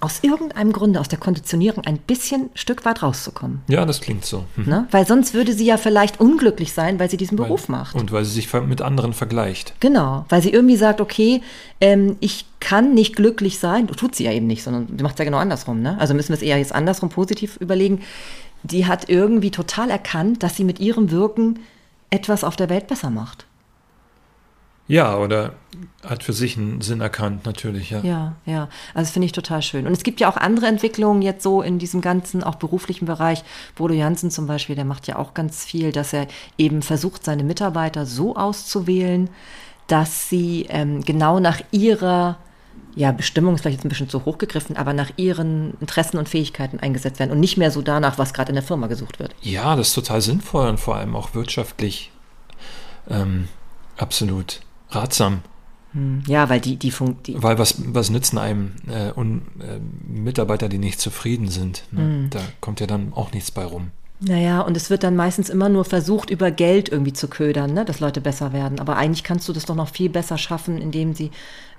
[0.00, 3.60] aus irgendeinem Grunde aus der Konditionierung ein bisschen Stück weit rauszukommen.
[3.68, 4.44] Ja, das klingt so.
[4.56, 4.64] Mhm.
[4.66, 4.88] Ne?
[4.90, 7.94] Weil sonst würde sie ja vielleicht unglücklich sein, weil sie diesen weil, Beruf macht.
[7.94, 9.74] Und weil sie sich mit anderen vergleicht.
[9.80, 11.42] Genau, weil sie irgendwie sagt, okay,
[11.80, 13.86] ähm, ich kann nicht glücklich sein.
[13.88, 15.82] Tut sie ja eben nicht, sondern sie macht es ja genau andersrum.
[15.82, 15.98] Ne?
[16.00, 18.00] Also müssen wir es eher jetzt andersrum positiv überlegen.
[18.62, 21.60] Die hat irgendwie total erkannt, dass sie mit ihrem Wirken
[22.10, 23.46] etwas auf der Welt besser macht.
[24.90, 25.52] Ja, oder
[26.04, 28.00] hat für sich einen Sinn erkannt, natürlich, ja.
[28.00, 28.68] Ja, ja.
[28.92, 29.86] Also das finde ich total schön.
[29.86, 33.44] Und es gibt ja auch andere Entwicklungen jetzt so in diesem ganzen, auch beruflichen Bereich.
[33.76, 36.26] Bodo Jansen zum Beispiel, der macht ja auch ganz viel, dass er
[36.58, 39.30] eben versucht, seine Mitarbeiter so auszuwählen,
[39.86, 42.38] dass sie ähm, genau nach ihrer
[42.96, 46.28] ja, Bestimmung ist vielleicht jetzt ein bisschen zu hoch gegriffen, aber nach ihren Interessen und
[46.28, 49.36] Fähigkeiten eingesetzt werden und nicht mehr so danach, was gerade in der Firma gesucht wird.
[49.40, 52.10] Ja, das ist total sinnvoll und vor allem auch wirtschaftlich
[53.08, 53.46] ähm,
[53.96, 55.42] absolut ratsam.
[55.92, 56.22] Hm.
[56.26, 60.68] Ja, weil die, die, Fun die Weil was, was nützen einem äh, un, äh, Mitarbeiter,
[60.68, 61.84] die nicht zufrieden sind?
[61.90, 62.00] Ne?
[62.00, 62.30] Mhm.
[62.30, 63.90] Da kommt ja dann auch nichts bei rum.
[64.20, 67.84] Naja, und es wird dann meistens immer nur versucht, über Geld irgendwie zu ködern, ne?
[67.86, 68.78] dass Leute besser werden.
[68.78, 71.30] Aber eigentlich kannst du das doch noch viel besser schaffen, indem sie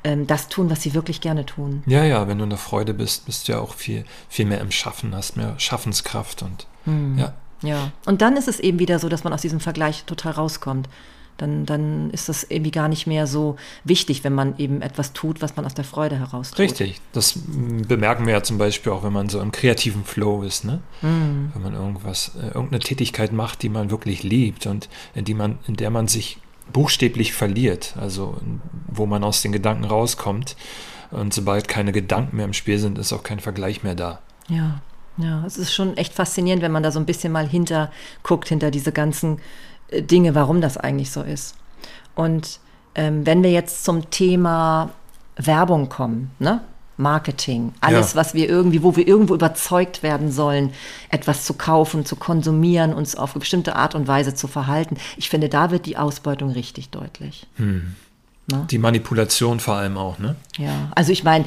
[0.03, 1.83] ähm, das tun, was sie wirklich gerne tun.
[1.85, 4.59] Ja, ja, wenn du in der Freude bist, bist du ja auch viel, viel mehr
[4.59, 7.17] im Schaffen, hast mehr Schaffenskraft und mhm.
[7.17, 7.33] ja.
[7.63, 10.89] Ja, und dann ist es eben wieder so, dass man aus diesem Vergleich total rauskommt
[11.41, 15.41] dann, dann ist das irgendwie gar nicht mehr so wichtig, wenn man eben etwas tut,
[15.41, 16.59] was man aus der Freude heraus tut.
[16.59, 17.39] Richtig, das
[17.87, 20.81] bemerken wir ja zum Beispiel auch, wenn man so im kreativen Flow ist, ne?
[21.01, 21.51] Mhm.
[21.53, 25.57] Wenn man irgendwas, äh, irgendeine Tätigkeit macht, die man wirklich liebt und in, die man,
[25.67, 26.37] in der man sich
[26.71, 28.37] buchstäblich verliert, also
[28.87, 30.55] wo man aus den Gedanken rauskommt.
[31.09, 34.19] Und sobald keine Gedanken mehr im Spiel sind, ist auch kein Vergleich mehr da.
[34.47, 34.79] Ja,
[35.17, 37.91] ja, es ist schon echt faszinierend, wenn man da so ein bisschen mal hinter
[38.23, 39.39] guckt, hinter diese ganzen
[39.91, 41.55] Dinge, warum das eigentlich so ist.
[42.15, 42.59] Und
[42.95, 44.91] ähm, wenn wir jetzt zum Thema
[45.35, 46.61] Werbung kommen, ne?
[46.97, 48.19] Marketing, alles, ja.
[48.19, 50.71] was wir irgendwie, wo wir irgendwo überzeugt werden sollen,
[51.09, 54.97] etwas zu kaufen, zu konsumieren, uns auf eine bestimmte Art und Weise zu verhalten.
[55.17, 57.47] Ich finde, da wird die Ausbeutung richtig deutlich.
[57.55, 57.95] Hm.
[58.47, 58.67] Ne?
[58.69, 60.35] Die Manipulation vor allem auch, ne?
[60.57, 61.45] Ja, also ich meine,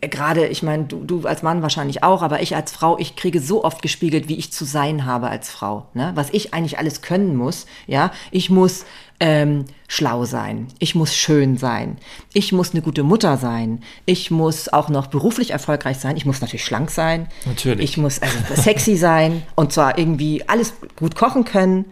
[0.00, 3.40] gerade, ich meine, du, du als Mann wahrscheinlich auch, aber ich als Frau, ich kriege
[3.40, 5.86] so oft gespiegelt, wie ich zu sein habe als Frau.
[5.94, 6.12] Ne?
[6.14, 7.66] Was ich eigentlich alles können muss.
[7.86, 8.84] Ja, ich muss
[9.20, 11.98] ähm, schlau sein, ich muss schön sein,
[12.32, 16.40] ich muss eine gute Mutter sein, ich muss auch noch beruflich erfolgreich sein, ich muss
[16.40, 17.84] natürlich schlank sein, natürlich.
[17.84, 21.84] ich muss also sexy sein und zwar irgendwie alles gut kochen können.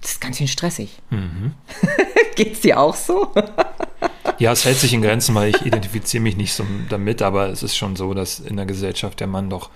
[0.00, 0.98] Das ist ganz schön stressig.
[1.10, 1.54] Mhm.
[2.34, 3.32] Geht's dir auch so?
[4.38, 7.62] ja, es hält sich in Grenzen, weil ich identifiziere mich nicht so damit, aber es
[7.62, 9.70] ist schon so, dass in der Gesellschaft der Mann doch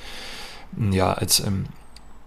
[0.90, 1.66] ja als ähm,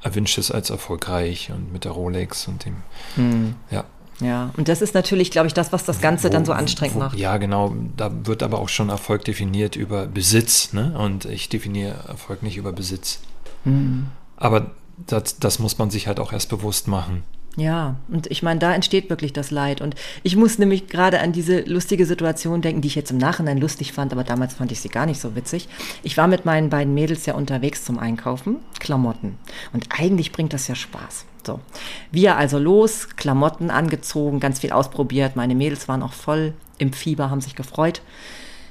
[0.02, 2.76] erwünscht ist als erfolgreich und mit der Rolex und dem
[3.16, 3.56] mhm.
[3.70, 3.84] ja.
[4.22, 6.96] Ja, und das ist natürlich, glaube ich, das, was das Ganze wo, dann so anstrengend
[6.96, 7.18] wo, macht.
[7.18, 7.74] Ja, genau.
[7.96, 10.94] Da wird aber auch schon Erfolg definiert über Besitz, ne?
[10.98, 13.22] Und ich definiere Erfolg nicht über Besitz.
[13.64, 14.08] Mhm.
[14.36, 14.72] Aber
[15.08, 17.24] das, das muss man sich halt auch erst bewusst machen.
[17.60, 19.82] Ja, und ich meine, da entsteht wirklich das Leid.
[19.82, 23.58] Und ich muss nämlich gerade an diese lustige Situation denken, die ich jetzt im Nachhinein
[23.58, 25.68] lustig fand, aber damals fand ich sie gar nicht so witzig.
[26.02, 29.38] Ich war mit meinen beiden Mädels ja unterwegs zum Einkaufen, Klamotten.
[29.74, 31.26] Und eigentlich bringt das ja Spaß.
[31.46, 31.60] So,
[32.12, 35.36] wir also los, Klamotten angezogen, ganz viel ausprobiert.
[35.36, 38.02] Meine Mädels waren auch voll im Fieber, haben sich gefreut.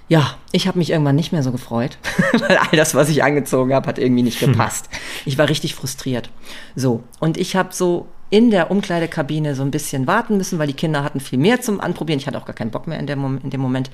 [0.09, 1.99] Ja, ich habe mich irgendwann nicht mehr so gefreut,
[2.33, 4.89] weil all das, was ich angezogen habe, hat irgendwie nicht gepasst.
[5.27, 6.31] Ich war richtig frustriert.
[6.75, 10.75] So, und ich habe so in der Umkleidekabine so ein bisschen warten müssen, weil die
[10.75, 12.21] Kinder hatten viel mehr zum Anprobieren.
[12.21, 13.91] Ich hatte auch gar keinen Bock mehr in, der Mom in dem Moment.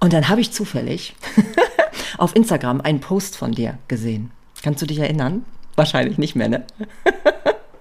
[0.00, 1.14] Und dann habe ich zufällig
[2.18, 4.30] auf Instagram einen Post von dir gesehen.
[4.62, 5.44] Kannst du dich erinnern?
[5.76, 6.64] Wahrscheinlich nicht mehr, ne?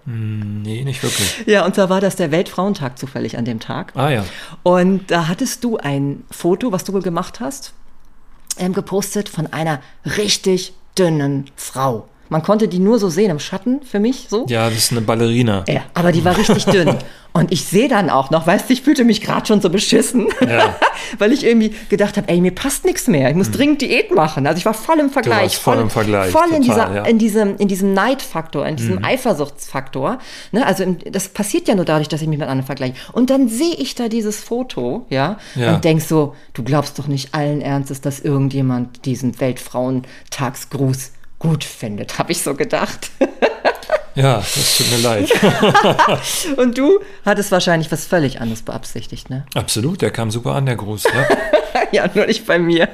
[0.06, 1.44] Hm, nee, nicht wirklich.
[1.48, 3.94] Ja, und zwar war das der Weltfrauentag zufällig an dem Tag.
[3.96, 4.26] Ah ja.
[4.64, 7.74] Und da hattest du ein Foto, was du wohl gemacht hast,
[8.58, 13.82] ähm, gepostet von einer richtig dünnen Frau Man konnte die nur so sehen im Schatten
[13.82, 14.46] für mich so.
[14.48, 15.66] Ja, das ist eine Ballerina.
[15.68, 16.96] Ja, aber die war richtig dünn.
[17.32, 20.28] Und ich sehe dann auch noch, weißt du, ich fühlte mich gerade schon so beschissen,
[20.42, 20.76] ja.
[21.20, 23.30] weil ich irgendwie gedacht habe, ey, mir passt nichts mehr.
[23.30, 23.54] Ich muss mhm.
[23.54, 24.48] dringend Diät machen.
[24.48, 25.58] Also ich war voll im Vergleich.
[25.58, 26.32] voll, voll im Vergleich.
[26.32, 27.04] Voll total, in, dieser, ja.
[27.04, 29.06] in, diesem, in diesem Neidfaktor, in diesem mhm.
[29.06, 30.18] Eifersuchtsfaktor.
[30.52, 30.66] Ne?
[30.66, 32.96] Also das passiert ja nur dadurch, dass ich mich mit anderen vergleiche.
[33.12, 35.76] Und dann sehe ich da dieses Foto, ja, ja.
[35.76, 42.20] und denk so, du glaubst doch nicht allen Ernstes, dass irgendjemand diesen Weltfrauentagsgruß gut findet,
[42.20, 43.10] habe ich so gedacht.
[44.16, 45.32] Ja, das tut mir leid.
[46.58, 49.46] Und du hattest wahrscheinlich was völlig anderes beabsichtigt, ne?
[49.54, 51.04] Absolut, der kam super an, der Gruß.
[51.06, 52.90] Ja, ja nur nicht bei mir.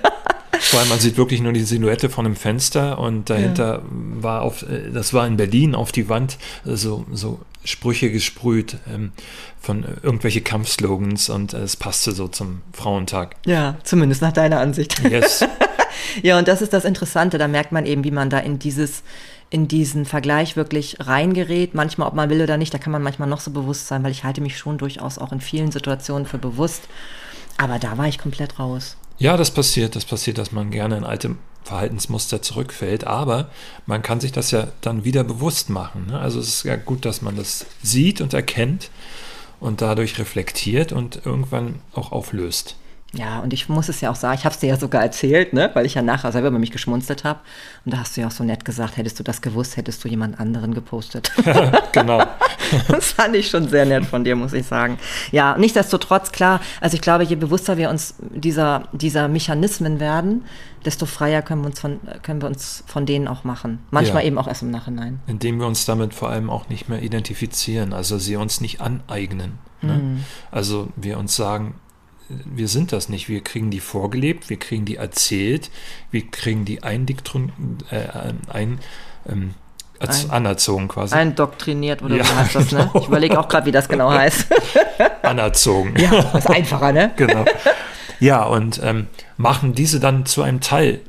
[0.60, 3.82] Vor allem, man sieht wirklich nur die Silhouette von einem Fenster und dahinter ja.
[3.90, 8.78] war auf, äh, das war in Berlin auf die Wand äh, so, so Sprüche gesprüht
[8.94, 9.12] ähm,
[9.60, 13.36] von äh, irgendwelche Kampfslogans und äh, es passte so zum Frauentag.
[13.46, 15.00] Ja, zumindest nach deiner Ansicht.
[15.10, 15.44] Yes.
[16.24, 19.04] Ja, und das ist das Interessante, da merkt man eben, wie man da in dieses
[19.50, 21.76] in diesen Vergleich wirklich reingerät.
[21.76, 24.12] Manchmal, ob man will oder nicht, da kann man manchmal noch so bewusst sein, weil
[24.12, 26.84] ich halte mich schon durchaus auch in vielen Situationen für bewusst.
[27.58, 28.98] Aber da war ich komplett raus.
[29.18, 29.96] Ja, das passiert.
[29.96, 33.06] Das passiert, dass man gerne in alte Verhaltensmuster zurückfällt.
[33.06, 33.50] Aber
[33.86, 36.08] man kann sich das ja dann wieder bewusst machen.
[36.08, 36.20] Ne?
[36.20, 38.90] Also es ist ja gut, dass man das sieht und erkennt
[39.60, 42.76] und dadurch reflektiert und irgendwann auch auflöst.
[43.16, 45.54] Ja, und ich muss es ja auch sagen, ich habe es dir ja sogar erzählt,
[45.54, 45.72] ne?
[45.74, 47.40] weil ich ja nachher selber über mich geschmunzelt habe.
[47.86, 50.08] Und da hast du ja auch so nett gesagt, hättest du das gewusst, hättest du
[50.08, 51.32] jemand anderen gepostet.
[51.92, 52.24] genau.
[52.88, 54.98] das fand ich schon sehr nett von dir, muss ich sagen.
[55.32, 60.44] Ja, nichtsdestotrotz, klar, also ich glaube, je bewusster wir uns dieser, dieser Mechanismen werden,
[60.84, 63.80] desto freier können wir uns von, können wir uns von denen auch machen.
[63.92, 64.28] Manchmal ja.
[64.28, 65.20] eben auch erst im Nachhinein.
[65.26, 69.58] Indem wir uns damit vor allem auch nicht mehr identifizieren, also sie uns nicht aneignen.
[69.82, 69.94] Ne?
[69.94, 70.24] Mhm.
[70.52, 71.76] Also wir uns sagen,
[72.30, 73.30] wir sind das nicht.
[73.30, 75.70] Wir kriegen die vorgelebt, wir kriegen die erzählt,
[76.12, 77.52] wir kriegen die eindiktron,
[77.92, 78.08] äh,
[78.52, 78.80] ein,
[79.30, 79.54] ähm,
[80.00, 81.16] ein, anerzogen quasi.
[81.16, 82.90] Eindoktriniert oder ja, wie heißt das, ne?
[82.92, 83.00] Genau.
[83.00, 84.48] Ich überlege auch gerade, wie das genau heißt.
[85.22, 85.94] anerzogen.
[85.98, 87.12] Ja, das ist einfacher, ne?
[87.16, 87.46] genau.
[88.20, 89.08] Ja, und ähm,
[89.38, 91.02] machen diese dann zu einem Teil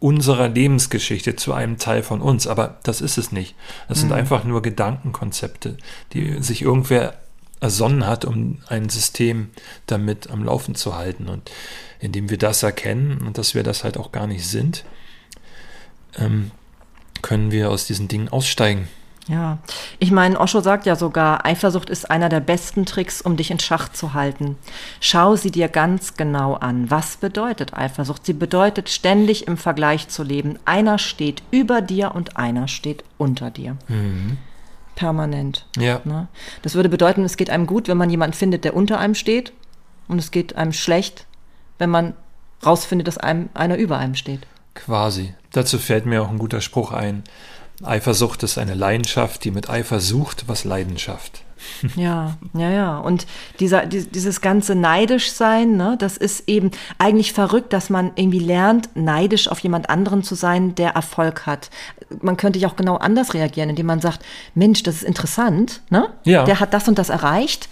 [0.00, 2.46] unserer Lebensgeschichte, zu einem Teil von uns.
[2.46, 3.54] Aber das ist es nicht.
[3.88, 4.02] Das mhm.
[4.02, 5.78] sind einfach nur Gedankenkonzepte,
[6.12, 7.14] die sich irgendwer
[7.60, 9.50] ersonnen hat, um ein System
[9.86, 11.28] damit am Laufen zu halten.
[11.28, 11.50] Und
[12.00, 14.84] indem wir das erkennen und dass wir das halt auch gar nicht sind,
[16.18, 16.50] ähm,
[17.22, 18.88] können wir aus diesen Dingen aussteigen.
[19.26, 19.56] Ja,
[19.98, 23.58] ich meine, Osho sagt ja sogar, Eifersucht ist einer der besten Tricks, um dich in
[23.58, 24.56] Schach zu halten.
[25.00, 26.90] Schau sie dir ganz genau an.
[26.90, 28.26] Was bedeutet Eifersucht?
[28.26, 30.58] Sie bedeutet ständig im Vergleich zu leben.
[30.66, 33.78] Einer steht über dir und einer steht unter dir.
[33.88, 34.36] Mhm
[34.94, 35.66] permanent.
[35.76, 36.00] Ja.
[36.04, 36.28] Ne?
[36.62, 39.52] Das würde bedeuten, es geht einem gut, wenn man jemanden findet, der unter einem steht,
[40.08, 41.26] und es geht einem schlecht,
[41.78, 42.14] wenn man
[42.64, 44.46] rausfindet, dass einem einer über einem steht.
[44.74, 45.34] Quasi.
[45.52, 47.24] Dazu fällt mir auch ein guter Spruch ein.
[47.82, 51.43] Eifersucht ist eine Leidenschaft, die mit Eifer sucht, was Leidenschaft.
[51.96, 52.98] Ja, ja, ja.
[52.98, 53.26] Und
[53.60, 58.88] dieser, dieses ganze neidisch sein, ne, das ist eben eigentlich verrückt, dass man irgendwie lernt,
[58.94, 61.70] neidisch auf jemand anderen zu sein, der Erfolg hat.
[62.20, 64.20] Man könnte ja auch genau anders reagieren, indem man sagt,
[64.54, 66.08] Mensch, das ist interessant, ne?
[66.24, 66.44] Ja.
[66.44, 67.68] Der hat das und das erreicht.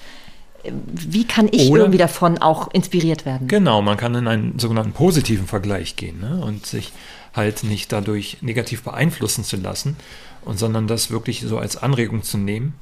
[0.65, 3.49] Wie kann ich Oder, irgendwie davon auch inspiriert werden?
[3.49, 6.41] Genau, man kann in einen sogenannten positiven Vergleich gehen ne?
[6.45, 6.93] und sich
[7.35, 9.97] halt nicht dadurch negativ beeinflussen zu lassen,
[10.45, 12.75] und sondern das wirklich so als Anregung zu nehmen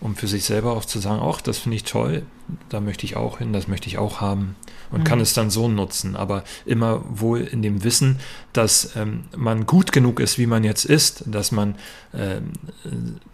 [0.00, 2.22] um für sich selber auch zu sagen, ach, das finde ich toll,
[2.68, 4.56] da möchte ich auch hin, das möchte ich auch haben
[4.90, 5.04] und mhm.
[5.04, 8.18] kann es dann so nutzen, aber immer wohl in dem Wissen,
[8.52, 11.74] dass ähm, man gut genug ist, wie man jetzt ist, dass man
[12.14, 12.52] ähm,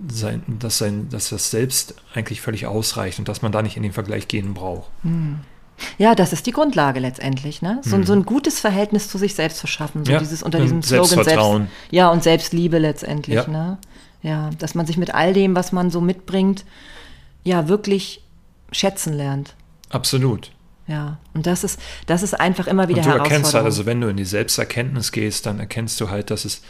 [0.09, 3.83] sein, dass sein, dass das selbst eigentlich völlig ausreicht und dass man da nicht in
[3.83, 4.91] den Vergleich gehen braucht.
[5.03, 5.41] Mhm.
[5.99, 7.81] Ja, das ist die Grundlage letztendlich, ne?
[7.83, 8.05] So, mhm.
[8.05, 11.25] so, ein gutes Verhältnis zu sich selbst zu schaffen, so ja, dieses unter diesem Slogan
[11.25, 13.49] Selbst, ja und Selbstliebe letztendlich, ja.
[13.49, 13.79] ne?
[14.25, 16.65] Ja, dass man sich mit all dem, was man so mitbringt,
[17.45, 18.23] ja wirklich
[18.73, 19.55] schätzen lernt.
[19.91, 20.51] Absolut.
[20.87, 24.01] Ja, und das ist, das ist einfach immer wieder und du erkennst halt, also wenn
[24.01, 26.63] du in die Selbsterkenntnis gehst, dann erkennst du halt, dass es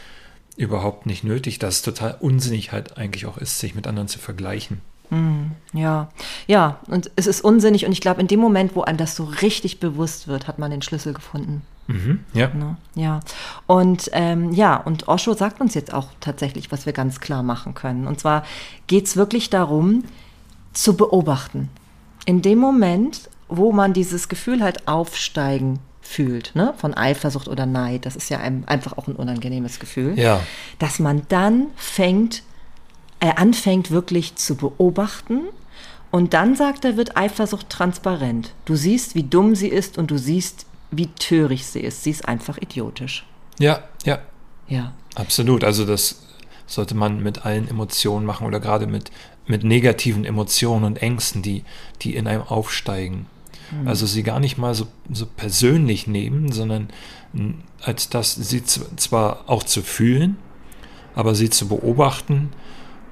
[0.57, 4.19] überhaupt nicht nötig, dass es total unsinnig halt eigentlich auch ist, sich mit anderen zu
[4.19, 4.81] vergleichen.
[5.09, 6.09] Mm, ja,
[6.47, 9.23] ja, und es ist unsinnig und ich glaube, in dem Moment, wo einem das so
[9.23, 11.61] richtig bewusst wird, hat man den Schlüssel gefunden.
[11.87, 12.47] Mhm, ja.
[12.53, 12.77] Ne?
[12.95, 13.19] Ja.
[13.67, 17.73] Und ähm, ja, und Osho sagt uns jetzt auch tatsächlich, was wir ganz klar machen
[17.73, 18.07] können.
[18.07, 18.43] Und zwar
[18.87, 20.03] geht es wirklich darum,
[20.73, 21.69] zu beobachten.
[22.25, 26.73] In dem Moment, wo man dieses Gefühl halt aufsteigen fühlt, ne?
[26.77, 30.39] von Eifersucht oder Neid, das ist ja einem einfach auch ein unangenehmes Gefühl, ja.
[30.79, 32.43] dass man dann fängt,
[33.19, 35.41] äh, anfängt wirklich zu beobachten
[36.11, 38.53] und dann sagt er, wird Eifersucht transparent.
[38.65, 42.03] Du siehst, wie dumm sie ist und du siehst, wie töricht sie ist.
[42.03, 43.25] Sie ist einfach idiotisch.
[43.59, 44.19] Ja, ja.
[44.67, 44.93] Ja.
[45.15, 45.63] Absolut.
[45.63, 46.21] Also das
[46.67, 49.11] sollte man mit allen Emotionen machen oder gerade mit,
[49.47, 51.63] mit negativen Emotionen und Ängsten, die,
[52.01, 53.27] die in einem aufsteigen.
[53.71, 53.87] Mhm.
[53.87, 56.89] Also sie gar nicht mal so, so persönlich nehmen, sondern
[57.81, 60.37] als das, sie zwar auch zu fühlen,
[61.15, 62.49] aber sie zu beobachten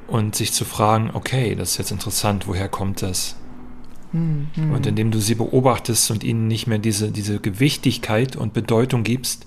[0.07, 3.35] und sich zu fragen, okay, das ist jetzt interessant, woher kommt das?
[4.13, 4.71] Mhm.
[4.71, 9.45] Und indem du sie beobachtest und ihnen nicht mehr diese, diese Gewichtigkeit und Bedeutung gibst,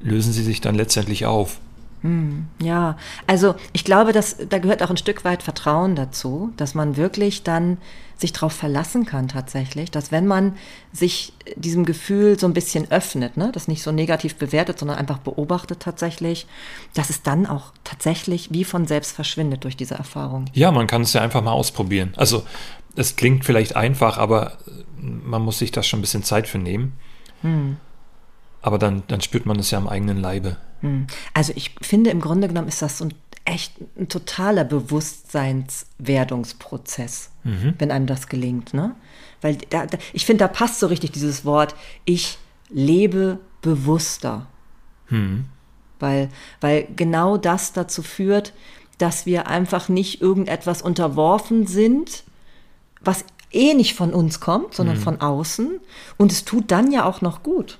[0.00, 1.58] lösen sie sich dann letztendlich auf.
[2.02, 6.74] Hm, ja, also ich glaube, dass da gehört auch ein Stück weit Vertrauen dazu, dass
[6.74, 7.78] man wirklich dann
[8.18, 10.54] sich darauf verlassen kann tatsächlich, dass wenn man
[10.92, 15.18] sich diesem Gefühl so ein bisschen öffnet, ne, das nicht so negativ bewertet, sondern einfach
[15.18, 16.46] beobachtet tatsächlich,
[16.92, 20.44] dass es dann auch tatsächlich wie von selbst verschwindet durch diese Erfahrung.
[20.52, 22.12] Ja, man kann es ja einfach mal ausprobieren.
[22.16, 22.44] Also
[22.96, 24.58] es klingt vielleicht einfach, aber
[25.00, 26.92] man muss sich da schon ein bisschen Zeit für nehmen.
[27.42, 27.76] Hm.
[28.62, 30.56] Aber dann, dann spürt man es ja am eigenen Leibe.
[30.80, 31.06] Hm.
[31.34, 37.74] Also ich finde, im Grunde genommen ist das so ein echt ein totaler Bewusstseinswerdungsprozess, mhm.
[37.78, 38.72] wenn einem das gelingt.
[38.72, 38.94] Ne?
[39.42, 42.38] Weil da, da, ich finde, da passt so richtig dieses Wort, ich
[42.70, 44.46] lebe bewusster.
[45.10, 45.44] Mhm.
[46.00, 46.30] Weil,
[46.60, 48.52] weil genau das dazu führt,
[48.98, 52.24] dass wir einfach nicht irgendetwas unterworfen sind,
[53.04, 55.02] was eh nicht von uns kommt, sondern mhm.
[55.02, 55.80] von außen.
[56.16, 57.78] Und es tut dann ja auch noch gut.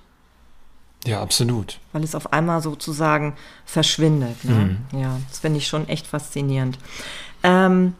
[1.06, 1.78] Ja, absolut.
[1.92, 3.34] Weil es auf einmal sozusagen
[3.66, 4.42] verschwindet.
[4.44, 4.78] Ne?
[4.92, 5.00] Mhm.
[5.00, 6.78] Ja, das finde ich schon echt faszinierend.
[7.42, 7.94] Ähm,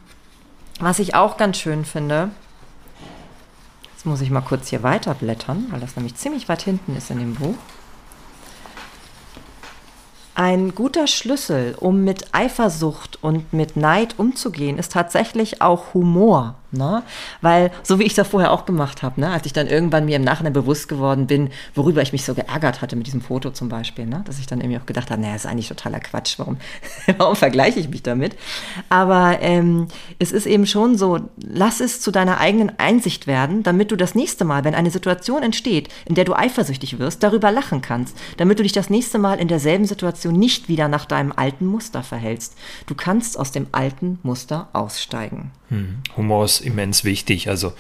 [0.81, 2.31] was ich auch ganz schön finde,
[3.93, 7.19] jetzt muss ich mal kurz hier weiterblättern, weil das nämlich ziemlich weit hinten ist in
[7.19, 7.57] dem Buch.
[10.35, 16.57] Ein guter Schlüssel, um mit Eifersucht und mit Neid umzugehen, ist tatsächlich auch Humor.
[16.75, 17.03] Ne?
[17.41, 19.31] Weil, so wie ich das vorher auch gemacht habe, ne?
[19.31, 22.83] als ich dann irgendwann mir im Nachhinein bewusst geworden bin, worüber ich mich so geärgert
[22.83, 24.23] hatte mit diesem Foto zum Beispiel, ne?
[24.27, 26.59] dass ich dann irgendwie auch gedacht habe, naja, ist eigentlich totaler Quatsch, warum,
[27.19, 28.37] warum vergleiche ich mich damit?
[28.89, 33.91] Aber ähm, es ist eben schon so, lass es zu deiner eigenen Einsicht werden, damit
[33.91, 37.83] du das nächste Mal, wenn eine Situation entsteht, in der du eifersüchtig wirst, darüber lachen
[37.83, 41.67] kannst, damit du dich das nächste Mal in derselben Situation nicht wieder nach deinem alten
[41.67, 42.57] Muster verhältst.
[42.87, 45.51] Du kannst aus dem alten Muster aussteigen.
[45.75, 45.99] Hm.
[46.17, 47.49] Humor ist immens wichtig.
[47.49, 47.73] Also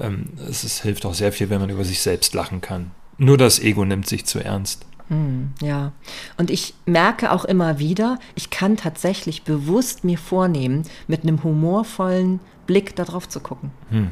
[0.00, 2.90] ähm, es ist, hilft auch sehr viel, wenn man über sich selbst lachen kann.
[3.18, 4.86] Nur das Ego nimmt sich zu ernst.
[5.08, 5.92] Hm, ja,
[6.38, 12.40] und ich merke auch immer wieder, ich kann tatsächlich bewusst mir vornehmen, mit einem humorvollen
[12.66, 13.70] Blick darauf zu gucken.
[13.90, 14.10] Hm.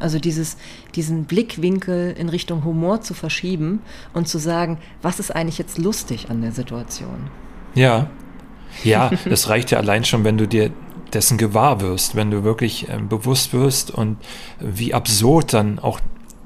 [0.00, 0.56] Also dieses,
[0.96, 3.80] diesen Blickwinkel in Richtung Humor zu verschieben
[4.14, 7.30] und zu sagen, was ist eigentlich jetzt lustig an der Situation?
[7.76, 8.10] Ja,
[8.82, 10.72] ja, es reicht ja allein schon, wenn du dir
[11.12, 14.18] dessen gewahr wirst, wenn du wirklich äh, bewusst wirst und
[14.60, 16.00] wie absurd dann auch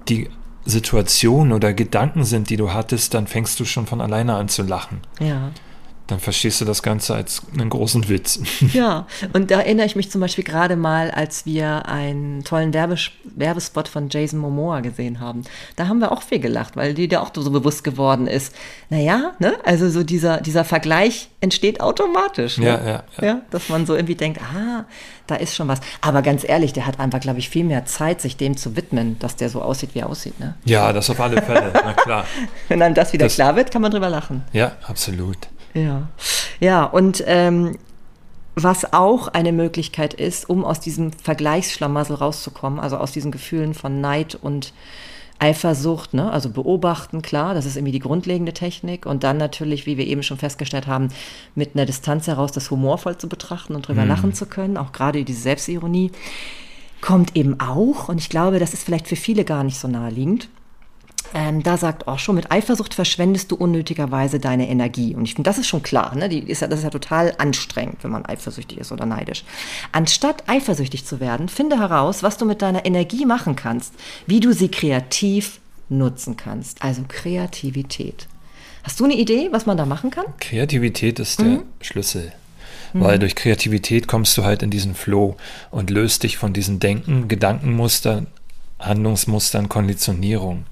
[0.08, 0.28] die
[0.64, 4.62] Situationen oder Gedanken sind, die du hattest, dann fängst du schon von alleine an zu
[4.62, 5.00] lachen.
[5.18, 5.50] Ja
[6.10, 8.40] dann verstehst du das Ganze als einen großen Witz.
[8.72, 13.10] Ja, und da erinnere ich mich zum Beispiel gerade mal, als wir einen tollen Werbes
[13.24, 15.42] Werbespot von Jason Momoa gesehen haben.
[15.76, 18.54] Da haben wir auch viel gelacht, weil dir ja auch so bewusst geworden ist.
[18.90, 19.54] Naja, ne?
[19.64, 22.58] also so dieser, dieser Vergleich entsteht automatisch.
[22.58, 22.66] Ne?
[22.66, 23.40] Ja, ja, ja, ja.
[23.50, 24.84] Dass man so irgendwie denkt, ah,
[25.26, 25.80] da ist schon was.
[26.00, 29.18] Aber ganz ehrlich, der hat einfach, glaube ich, viel mehr Zeit, sich dem zu widmen,
[29.18, 30.38] dass der so aussieht, wie er aussieht.
[30.38, 30.54] Ne?
[30.64, 32.26] Ja, das auf alle Fälle, na klar.
[32.68, 34.44] Wenn einem das wieder das, klar wird, kann man drüber lachen.
[34.52, 35.48] Ja, absolut.
[35.74, 36.08] Ja,
[36.60, 37.76] ja und ähm,
[38.54, 44.00] was auch eine Möglichkeit ist, um aus diesem Vergleichsschlamassel rauszukommen, also aus diesen Gefühlen von
[44.00, 44.72] Neid und
[45.38, 46.30] Eifersucht, ne?
[46.30, 49.06] also beobachten, klar, das ist irgendwie die grundlegende Technik.
[49.06, 51.08] Und dann natürlich, wie wir eben schon festgestellt haben,
[51.54, 54.08] mit einer Distanz heraus das humorvoll zu betrachten und drüber mhm.
[54.08, 56.12] lachen zu können, auch gerade diese Selbstironie,
[57.00, 60.50] kommt eben auch, und ich glaube, das ist vielleicht für viele gar nicht so naheliegend,
[61.34, 65.14] ähm, da sagt Osho, mit Eifersucht verschwendest du unnötigerweise deine Energie.
[65.14, 66.14] Und ich finde, das ist schon klar.
[66.16, 66.28] Ne?
[66.28, 69.44] Die ist ja, das ist ja total anstrengend, wenn man eifersüchtig ist oder neidisch.
[69.92, 73.94] Anstatt eifersüchtig zu werden, finde heraus, was du mit deiner Energie machen kannst,
[74.26, 76.82] wie du sie kreativ nutzen kannst.
[76.82, 78.26] Also Kreativität.
[78.82, 80.24] Hast du eine Idee, was man da machen kann?
[80.40, 81.62] Kreativität ist der mhm.
[81.80, 82.32] Schlüssel.
[82.92, 83.20] Weil mhm.
[83.20, 85.36] durch Kreativität kommst du halt in diesen Flow
[85.70, 88.26] und löst dich von diesen Denken, Gedankenmustern,
[88.80, 90.64] Handlungsmustern, Konditionierung.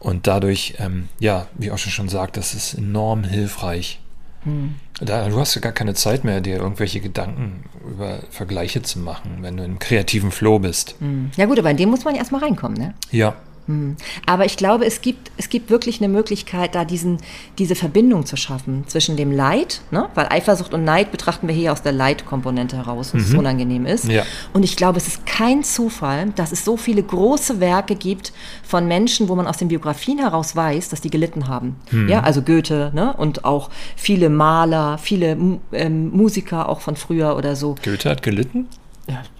[0.00, 4.00] Und dadurch, ähm, ja, wie auch schon sagt, das ist enorm hilfreich.
[4.44, 4.74] Hm.
[5.00, 9.38] Da, du hast ja gar keine Zeit mehr, dir irgendwelche Gedanken über Vergleiche zu machen,
[9.40, 10.94] wenn du im kreativen Flow bist.
[10.98, 11.30] Hm.
[11.36, 12.94] Ja gut, aber in dem muss man erstmal reinkommen, ne?
[13.10, 13.36] Ja.
[13.70, 13.96] Hm.
[14.26, 17.18] Aber ich glaube, es gibt, es gibt wirklich eine Möglichkeit, da diesen,
[17.58, 20.08] diese Verbindung zu schaffen zwischen dem Leid, ne?
[20.14, 23.38] weil Eifersucht und Neid betrachten wir hier aus der Leidkomponente heraus, was mhm.
[23.38, 24.06] unangenehm ist.
[24.06, 24.24] Ja.
[24.52, 28.86] Und ich glaube, es ist kein Zufall, dass es so viele große Werke gibt von
[28.88, 31.76] Menschen, wo man aus den Biografien heraus weiß, dass die gelitten haben.
[31.90, 32.08] Mhm.
[32.08, 33.14] Ja, also Goethe ne?
[33.16, 35.36] und auch viele Maler, viele
[35.72, 37.76] ähm, Musiker auch von früher oder so.
[37.82, 38.66] Goethe hat gelitten?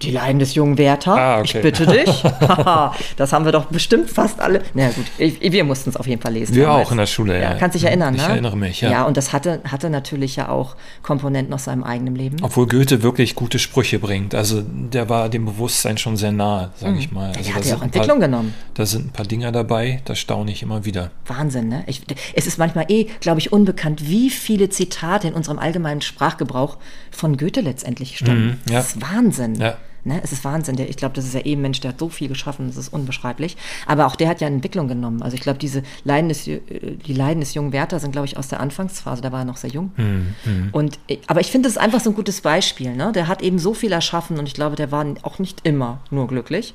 [0.01, 1.15] Die Leiden des jungen Werther.
[1.15, 1.57] Ah, okay.
[1.57, 2.23] Ich bitte dich.
[3.17, 4.61] das haben wir doch bestimmt fast alle.
[4.73, 6.55] Na gut, ich, wir mussten es auf jeden Fall lesen.
[6.55, 6.87] Wir damals.
[6.87, 7.51] auch in der Schule, ja.
[7.51, 7.57] ja.
[7.57, 8.27] Kannst dich erinnern, ich ne?
[8.27, 8.91] Ich erinnere mich, ja.
[8.91, 12.37] Ja, und das hatte, hatte natürlich ja auch Komponenten aus seinem eigenen Leben.
[12.41, 14.35] Obwohl Goethe wirklich gute Sprüche bringt.
[14.35, 16.99] Also der war dem Bewusstsein schon sehr nahe, sage mhm.
[16.99, 17.27] ich mal.
[17.29, 18.53] Also der hat ja auch Entwicklung paar, genommen.
[18.73, 21.11] Da sind ein paar Dinger dabei, da staune ich immer wieder.
[21.27, 21.83] Wahnsinn, ne?
[21.87, 22.01] Ich,
[22.33, 26.77] es ist manchmal eh, glaube ich, unbekannt, wie viele Zitate in unserem allgemeinen Sprachgebrauch
[27.11, 28.59] von Goethe letztendlich stammen.
[28.65, 28.79] Mhm, ja.
[28.79, 29.60] Das ist Wahnsinn.
[29.61, 29.77] Ja.
[30.03, 30.19] Ne?
[30.23, 30.75] Es ist Wahnsinn.
[30.75, 32.77] Der, ich glaube, das ist ja eben ein Mensch, der hat so viel geschaffen, das
[32.77, 33.55] ist unbeschreiblich.
[33.85, 35.21] Aber auch der hat ja eine Entwicklung genommen.
[35.21, 36.59] Also ich glaube, diese Leiden des, äh,
[37.05, 39.57] die Leiden des jungen Werther sind, glaube ich, aus der Anfangsphase, da war er noch
[39.57, 39.91] sehr jung.
[39.97, 40.69] Mhm.
[40.71, 42.95] Und, äh, aber ich finde, das ist einfach so ein gutes Beispiel.
[42.95, 43.11] Ne?
[43.13, 46.27] Der hat eben so viel erschaffen und ich glaube, der war auch nicht immer nur
[46.27, 46.73] glücklich.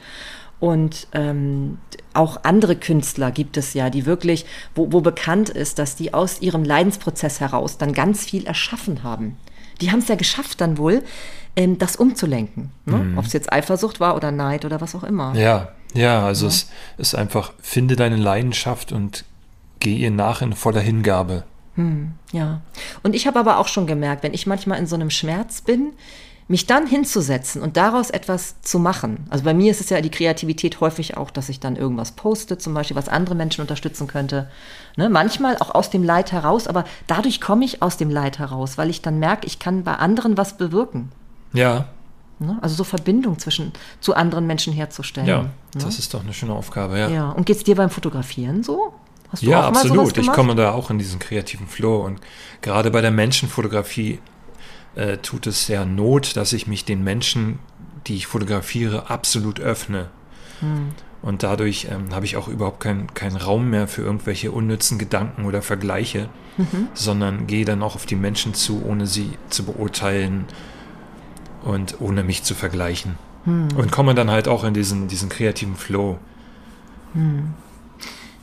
[0.58, 1.78] Und ähm,
[2.14, 6.40] auch andere Künstler gibt es ja, die wirklich, wo, wo bekannt ist, dass die aus
[6.40, 9.36] ihrem Leidensprozess heraus dann ganz viel erschaffen haben.
[9.82, 11.02] Die haben es ja geschafft dann wohl,
[11.56, 12.70] ähm, das umzulenken.
[12.84, 12.96] Ne?
[12.96, 13.18] Mhm.
[13.18, 15.34] Ob es jetzt Eifersucht war oder Neid oder was auch immer.
[15.34, 16.50] Ja, ja, also ja.
[16.50, 19.24] es ist einfach, finde deine Leidenschaft und
[19.80, 21.44] geh ihr nach in voller Hingabe.
[21.74, 22.60] Hm, ja.
[23.02, 25.92] Und ich habe aber auch schon gemerkt, wenn ich manchmal in so einem Schmerz bin,
[26.48, 29.26] mich dann hinzusetzen und daraus etwas zu machen.
[29.30, 32.56] Also bei mir ist es ja die Kreativität häufig auch, dass ich dann irgendwas poste,
[32.56, 34.48] zum Beispiel, was andere Menschen unterstützen könnte.
[34.96, 35.08] Ne?
[35.08, 38.90] Manchmal auch aus dem Leid heraus, aber dadurch komme ich aus dem Leid heraus, weil
[38.90, 41.10] ich dann merke, ich kann bei anderen was bewirken.
[41.52, 41.88] Ja.
[42.38, 42.58] Ne?
[42.60, 45.26] Also so Verbindung zwischen zu anderen Menschen herzustellen.
[45.26, 45.50] Ja, ne?
[45.72, 47.08] das ist doch eine schöne Aufgabe, ja.
[47.08, 48.92] Ja, und geht es dir beim Fotografieren so?
[49.30, 50.16] Hast du ja, auch absolut.
[50.16, 52.20] ich komme da auch in diesen kreativen Flow und
[52.60, 54.20] gerade bei der Menschenfotografie
[54.94, 57.58] äh, tut es sehr Not, dass ich mich den Menschen,
[58.06, 60.10] die ich fotografiere, absolut öffne.
[60.60, 60.90] Hm.
[61.22, 65.44] Und dadurch ähm, habe ich auch überhaupt keinen kein Raum mehr für irgendwelche unnützen Gedanken
[65.44, 66.88] oder Vergleiche, mhm.
[66.94, 70.44] sondern gehe dann auch auf die Menschen zu, ohne sie zu beurteilen
[71.62, 73.16] und ohne mich zu vergleichen.
[73.44, 73.68] Hm.
[73.76, 76.18] Und komme dann halt auch in diesen, diesen kreativen Flow.
[77.14, 77.54] Hm.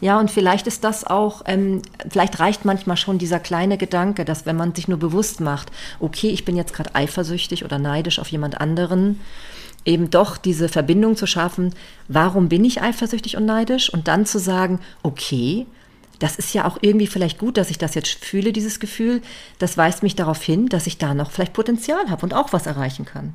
[0.02, 4.46] Ja, und vielleicht ist das auch, ähm, vielleicht reicht manchmal schon dieser kleine Gedanke, dass
[4.46, 8.28] wenn man sich nur bewusst macht, okay, ich bin jetzt gerade eifersüchtig oder neidisch auf
[8.28, 9.22] jemand anderen,
[9.86, 11.74] eben doch diese Verbindung zu schaffen,
[12.10, 13.94] warum bin ich eifersüchtig und neidisch?
[13.94, 15.68] Und dann zu sagen, okay,
[16.24, 19.22] das ist ja auch irgendwie vielleicht gut, dass ich das jetzt fühle, dieses Gefühl.
[19.60, 22.66] Das weist mich darauf hin, dass ich da noch vielleicht Potenzial habe und auch was
[22.66, 23.34] erreichen kann.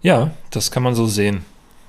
[0.00, 1.44] Ja, das kann man so sehen.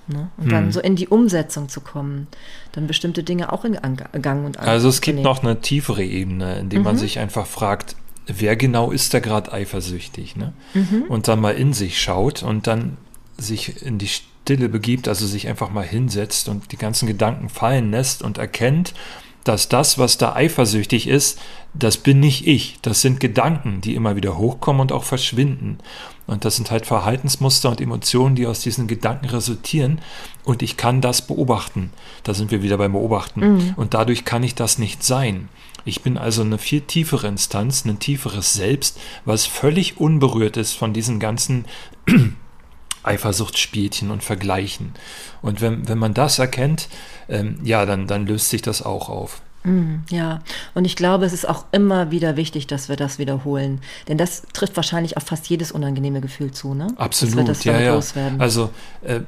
[0.07, 0.31] Ne?
[0.37, 0.49] Und hm.
[0.49, 2.25] dann so in die Umsetzung zu kommen,
[2.71, 6.57] dann bestimmte Dinge auch in Gang und An Also es gibt noch eine tiefere Ebene,
[6.57, 6.85] in der mhm.
[6.85, 7.95] man sich einfach fragt,
[8.25, 10.35] wer genau ist da gerade eifersüchtig?
[10.35, 10.53] Ne?
[10.73, 11.03] Mhm.
[11.09, 12.97] Und dann mal in sich schaut und dann
[13.37, 17.91] sich in die Stille begibt, also sich einfach mal hinsetzt und die ganzen Gedanken fallen
[17.91, 18.95] lässt und erkennt,
[19.43, 21.39] dass das, was da eifersüchtig ist,
[21.73, 22.77] das bin nicht ich.
[22.81, 25.79] Das sind Gedanken, die immer wieder hochkommen und auch verschwinden.
[26.27, 29.99] Und das sind halt Verhaltensmuster und Emotionen, die aus diesen Gedanken resultieren.
[30.43, 31.91] Und ich kann das beobachten.
[32.23, 33.39] Da sind wir wieder beim Beobachten.
[33.41, 33.73] Mhm.
[33.77, 35.49] Und dadurch kann ich das nicht sein.
[35.83, 40.93] Ich bin also eine viel tiefere Instanz, ein tieferes Selbst, was völlig unberührt ist von
[40.93, 41.65] diesen ganzen
[43.03, 44.93] Eifersuchtsspielchen und Vergleichen.
[45.41, 46.87] Und wenn, wenn man das erkennt,
[47.29, 49.41] ähm, ja, dann, dann löst sich das auch auf.
[49.63, 50.39] Mhm, ja,
[50.73, 53.81] und ich glaube, es ist auch immer wieder wichtig, dass wir das wiederholen.
[54.07, 56.87] Denn das trifft wahrscheinlich auf fast jedes unangenehme Gefühl zu, ne?
[56.95, 57.99] Absolut, ja, ja.
[58.39, 58.71] Also
[59.03, 59.21] äh,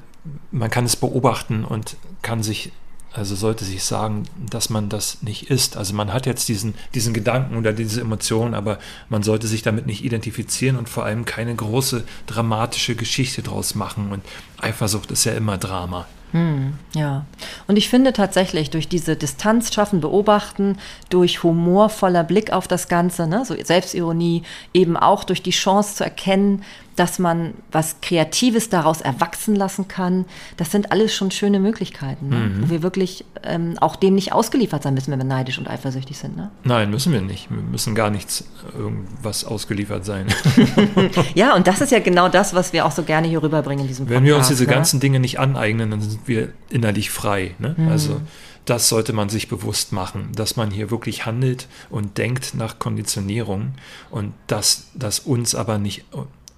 [0.52, 2.72] man kann es beobachten und kann sich
[3.14, 5.78] also sollte sich sagen, dass man das nicht ist.
[5.78, 9.86] Also man hat jetzt diesen, diesen Gedanken oder diese Emotion, aber man sollte sich damit
[9.86, 14.12] nicht identifizieren und vor allem keine große dramatische Geschichte draus machen.
[14.12, 14.24] Und
[14.60, 16.08] Eifersucht ist ja immer Drama.
[16.34, 17.26] Hm, ja,
[17.68, 20.80] und ich finde tatsächlich durch diese Distanz schaffen, beobachten,
[21.12, 24.42] durch humorvoller Blick auf das Ganze, ne, so Selbstironie,
[24.74, 26.64] eben auch durch die Chance zu erkennen,
[26.96, 30.26] dass man was Kreatives daraus erwachsen lassen kann.
[30.58, 32.36] Das sind alles schon schöne Möglichkeiten, ne?
[32.36, 32.64] mhm.
[32.64, 36.18] wo wir wirklich ähm, auch dem nicht ausgeliefert sein müssen, wenn wir neidisch und eifersüchtig
[36.18, 36.38] sind.
[36.38, 36.52] Ne?
[36.64, 37.50] Nein, müssen wir nicht.
[37.50, 38.46] Wir müssen gar nichts
[38.78, 40.28] irgendwas ausgeliefert sein.
[41.36, 43.88] ja, und das ist ja genau das, was wir auch so gerne hier rüberbringen in
[43.88, 44.22] diesem Podcast.
[44.22, 44.70] Wenn wir uns diese ne?
[44.70, 47.56] ganzen Dinge nicht aneignen, dann sind wir innerlich frei.
[47.60, 47.76] Ne?
[47.78, 47.90] Mhm.
[47.90, 48.22] Also
[48.66, 53.74] das sollte man sich bewusst machen, dass man hier wirklich handelt und denkt nach Konditionierung
[54.10, 56.06] und dass das uns aber nicht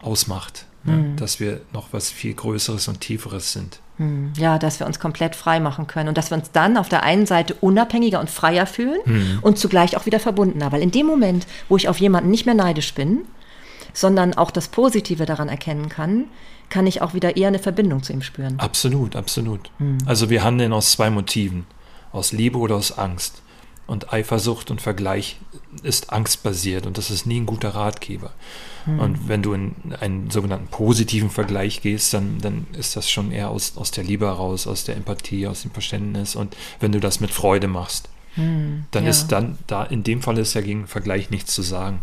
[0.06, 0.66] ausmacht.
[0.86, 1.16] mhm.
[1.18, 3.80] dass wir noch was viel Größeres und Tieferes sind.
[3.97, 4.34] Mhm.
[4.38, 7.03] Ja, dass wir uns komplett frei machen können und dass wir uns dann auf der
[7.03, 9.39] einen Seite unabhängiger und freier fühlen mhm.
[9.41, 10.72] und zugleich auch wieder verbundener.
[10.72, 13.22] Weil in dem Moment, wo ich auf jemanden nicht mehr neidisch bin,
[13.93, 16.26] sondern auch das Positive daran erkennen kann,
[16.70, 18.60] kann ich auch wieder eher eine Verbindung zu ihm spüren.
[18.60, 19.72] Absolut, absolut.
[19.80, 19.99] Mhm.
[20.06, 21.66] Also wir handeln aus zwei Motiven,
[22.12, 23.41] aus Liebe oder aus Angst.
[23.88, 25.38] Und Eifersucht und Vergleich
[25.84, 28.32] ist angstbasiert und das ist nie ein guter Ratgeber.
[28.86, 28.99] Mhm.
[28.99, 33.49] Und wenn du in einen sogenannten positiven Vergleich gehst, dann, dann ist das schon eher
[33.49, 36.36] aus, aus der Liebe heraus, aus der Empathie, aus dem Verständnis.
[36.36, 39.09] Und wenn du das mit Freude machst, mhm, dann ja.
[39.09, 42.01] ist dann, da in dem Fall ist ja gegen Vergleich nichts zu sagen.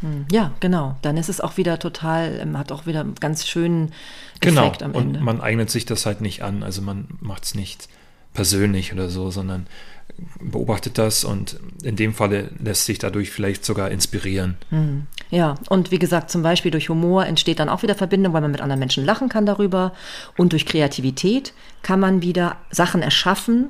[0.00, 0.26] Hm.
[0.30, 0.96] Ja, genau.
[1.02, 3.92] Dann ist es auch wieder total, ähm, hat auch wieder einen ganz schönen
[4.40, 4.62] genau.
[4.62, 4.98] Effekt genau.
[4.98, 5.18] am Ende.
[5.18, 6.62] Und man eignet sich das halt nicht an.
[6.62, 7.88] Also man macht es nicht
[8.32, 9.66] persönlich oder so, sondern
[10.40, 14.56] beobachtet das und in dem Falle lässt sich dadurch vielleicht sogar inspirieren.
[14.70, 15.06] Hm.
[15.30, 18.50] Ja, und wie gesagt, zum Beispiel durch Humor entsteht dann auch wieder Verbindung, weil man
[18.50, 19.92] mit anderen Menschen lachen kann darüber.
[20.36, 21.52] Und durch Kreativität
[21.82, 23.68] kann man wieder Sachen erschaffen,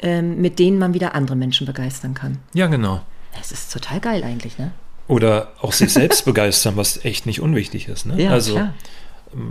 [0.00, 2.38] ähm, mit denen man wieder andere Menschen begeistern kann.
[2.52, 3.02] Ja, genau.
[3.36, 4.72] Das ist total geil eigentlich, ne?
[5.08, 8.06] Oder auch sich selbst begeistern, was echt nicht unwichtig ist.
[8.06, 8.22] Ne?
[8.22, 8.74] Ja, also klar.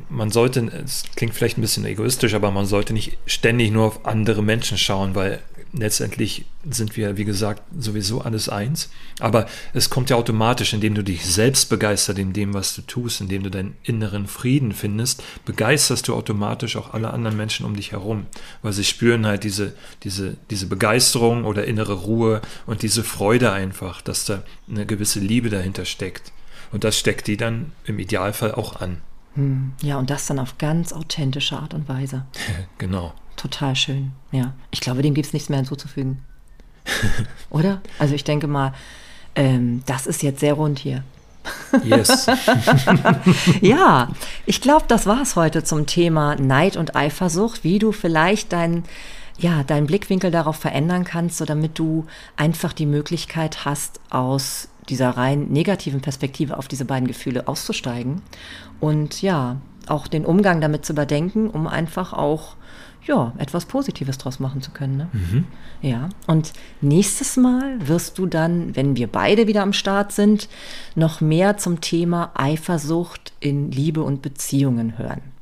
[0.09, 4.05] man sollte, es klingt vielleicht ein bisschen egoistisch, aber man sollte nicht ständig nur auf
[4.05, 5.39] andere Menschen schauen, weil
[5.73, 8.89] letztendlich sind wir, wie gesagt, sowieso alles eins.
[9.19, 13.21] Aber es kommt ja automatisch, indem du dich selbst begeisterst in dem, was du tust,
[13.21, 17.91] indem du deinen inneren Frieden findest, begeisterst du automatisch auch alle anderen Menschen um dich
[17.91, 18.27] herum,
[18.61, 24.01] weil sie spüren halt diese, diese, diese Begeisterung oder innere Ruhe und diese Freude einfach,
[24.01, 26.31] dass da eine gewisse Liebe dahinter steckt.
[26.71, 29.01] Und das steckt die dann im Idealfall auch an.
[29.35, 29.73] Hm.
[29.81, 32.25] Ja, und das dann auf ganz authentische Art und Weise.
[32.77, 33.13] genau.
[33.43, 34.53] Total schön, ja.
[34.71, 36.23] Ich glaube, dem gibt es nichts mehr hinzuzufügen.
[37.49, 37.81] Oder?
[37.99, 38.73] Also ich denke mal,
[39.35, 41.03] ähm, das ist jetzt sehr rund hier.
[41.83, 42.27] Yes.
[43.61, 44.07] ja,
[44.45, 48.85] ich glaube, das war es heute zum Thema Neid und Eifersucht, wie du vielleicht deinen
[49.37, 52.05] ja, deinen Blickwinkel darauf verändern kannst, so damit du
[52.37, 58.21] einfach die Möglichkeit hast, aus dieser rein negativen Perspektive auf diese beiden Gefühle auszusteigen
[58.79, 62.55] und ja, auch den Umgang damit zu überdenken, um einfach auch
[63.05, 64.97] ja, etwas Positives draus machen zu können.
[64.97, 65.07] Ne?
[65.11, 65.45] Mhm.
[65.81, 70.47] Ja, und nächstes Mal wirst du dann, wenn wir beide wieder am Start sind,
[70.95, 75.32] noch mehr zum Thema Eifersucht in Liebe und Beziehungen hören.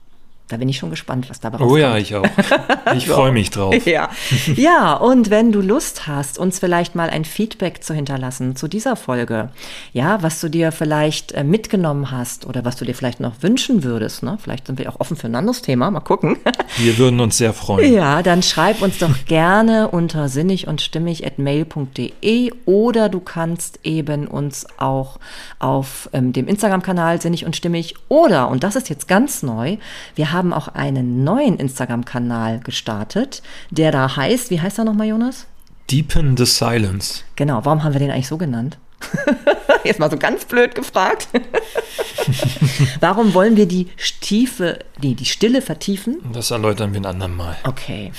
[0.51, 1.71] Da bin ich schon gespannt, was dabei rauskommt.
[1.71, 2.25] Oh ja, ich auch.
[2.95, 3.13] Ich so.
[3.13, 3.73] freue mich drauf.
[3.85, 4.09] Ja.
[4.55, 8.95] ja, und wenn du Lust hast, uns vielleicht mal ein Feedback zu hinterlassen zu dieser
[8.95, 9.49] Folge,
[9.93, 13.83] ja, was du dir vielleicht äh, mitgenommen hast oder was du dir vielleicht noch wünschen
[13.83, 14.37] würdest, ne?
[14.41, 16.37] vielleicht sind wir auch offen für ein anderes Thema, mal gucken.
[16.77, 17.93] Wir würden uns sehr freuen.
[17.93, 23.79] Ja, dann schreib uns doch gerne unter sinnig und stimmig at mail.de oder du kannst
[23.83, 25.19] eben uns auch
[25.59, 29.77] auf ähm, dem Instagram-Kanal sinnig und stimmig oder, und das ist jetzt ganz neu,
[30.15, 35.05] wir haben haben auch einen neuen Instagram-Kanal gestartet, der da heißt, wie heißt er nochmal,
[35.05, 35.45] Jonas?
[35.91, 37.21] Deepen the Silence.
[37.35, 38.79] Genau, warum haben wir den eigentlich so genannt?
[39.83, 41.27] Jetzt mal so ganz blöd gefragt.
[42.99, 46.19] Warum wollen wir die Stiefe, die, die Stille vertiefen?
[46.33, 47.57] Das erläutern wir ein andermal.
[47.63, 48.11] Okay.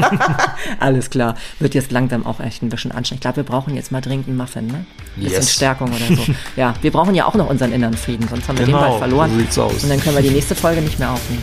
[0.80, 1.36] Alles klar.
[1.58, 3.18] Wird jetzt langsam auch echt ein bisschen anstrengend.
[3.18, 4.84] Ich glaube, wir brauchen jetzt mal dringend einen Muffin, ne?
[5.16, 5.54] Ein bisschen yes.
[5.54, 6.32] Stärkung oder so.
[6.56, 8.98] Ja, wir brauchen ja auch noch unseren inneren Frieden, sonst haben wir genau, den bald
[8.98, 9.30] verloren.
[9.32, 9.82] So sieht's aus.
[9.82, 11.42] Und dann können wir die nächste Folge nicht mehr aufnehmen.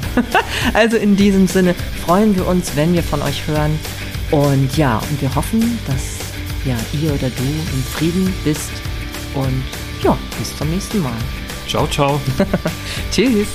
[0.73, 1.75] also in diesem Sinne
[2.05, 3.77] freuen wir uns, wenn wir von euch hören.
[4.31, 6.28] Und ja, und wir hoffen, dass
[6.69, 8.71] ja, ihr oder du im Frieden bist.
[9.33, 9.63] Und
[10.03, 11.17] ja, bis zum nächsten Mal.
[11.67, 12.21] Ciao, ciao.
[13.11, 13.47] Tschüss.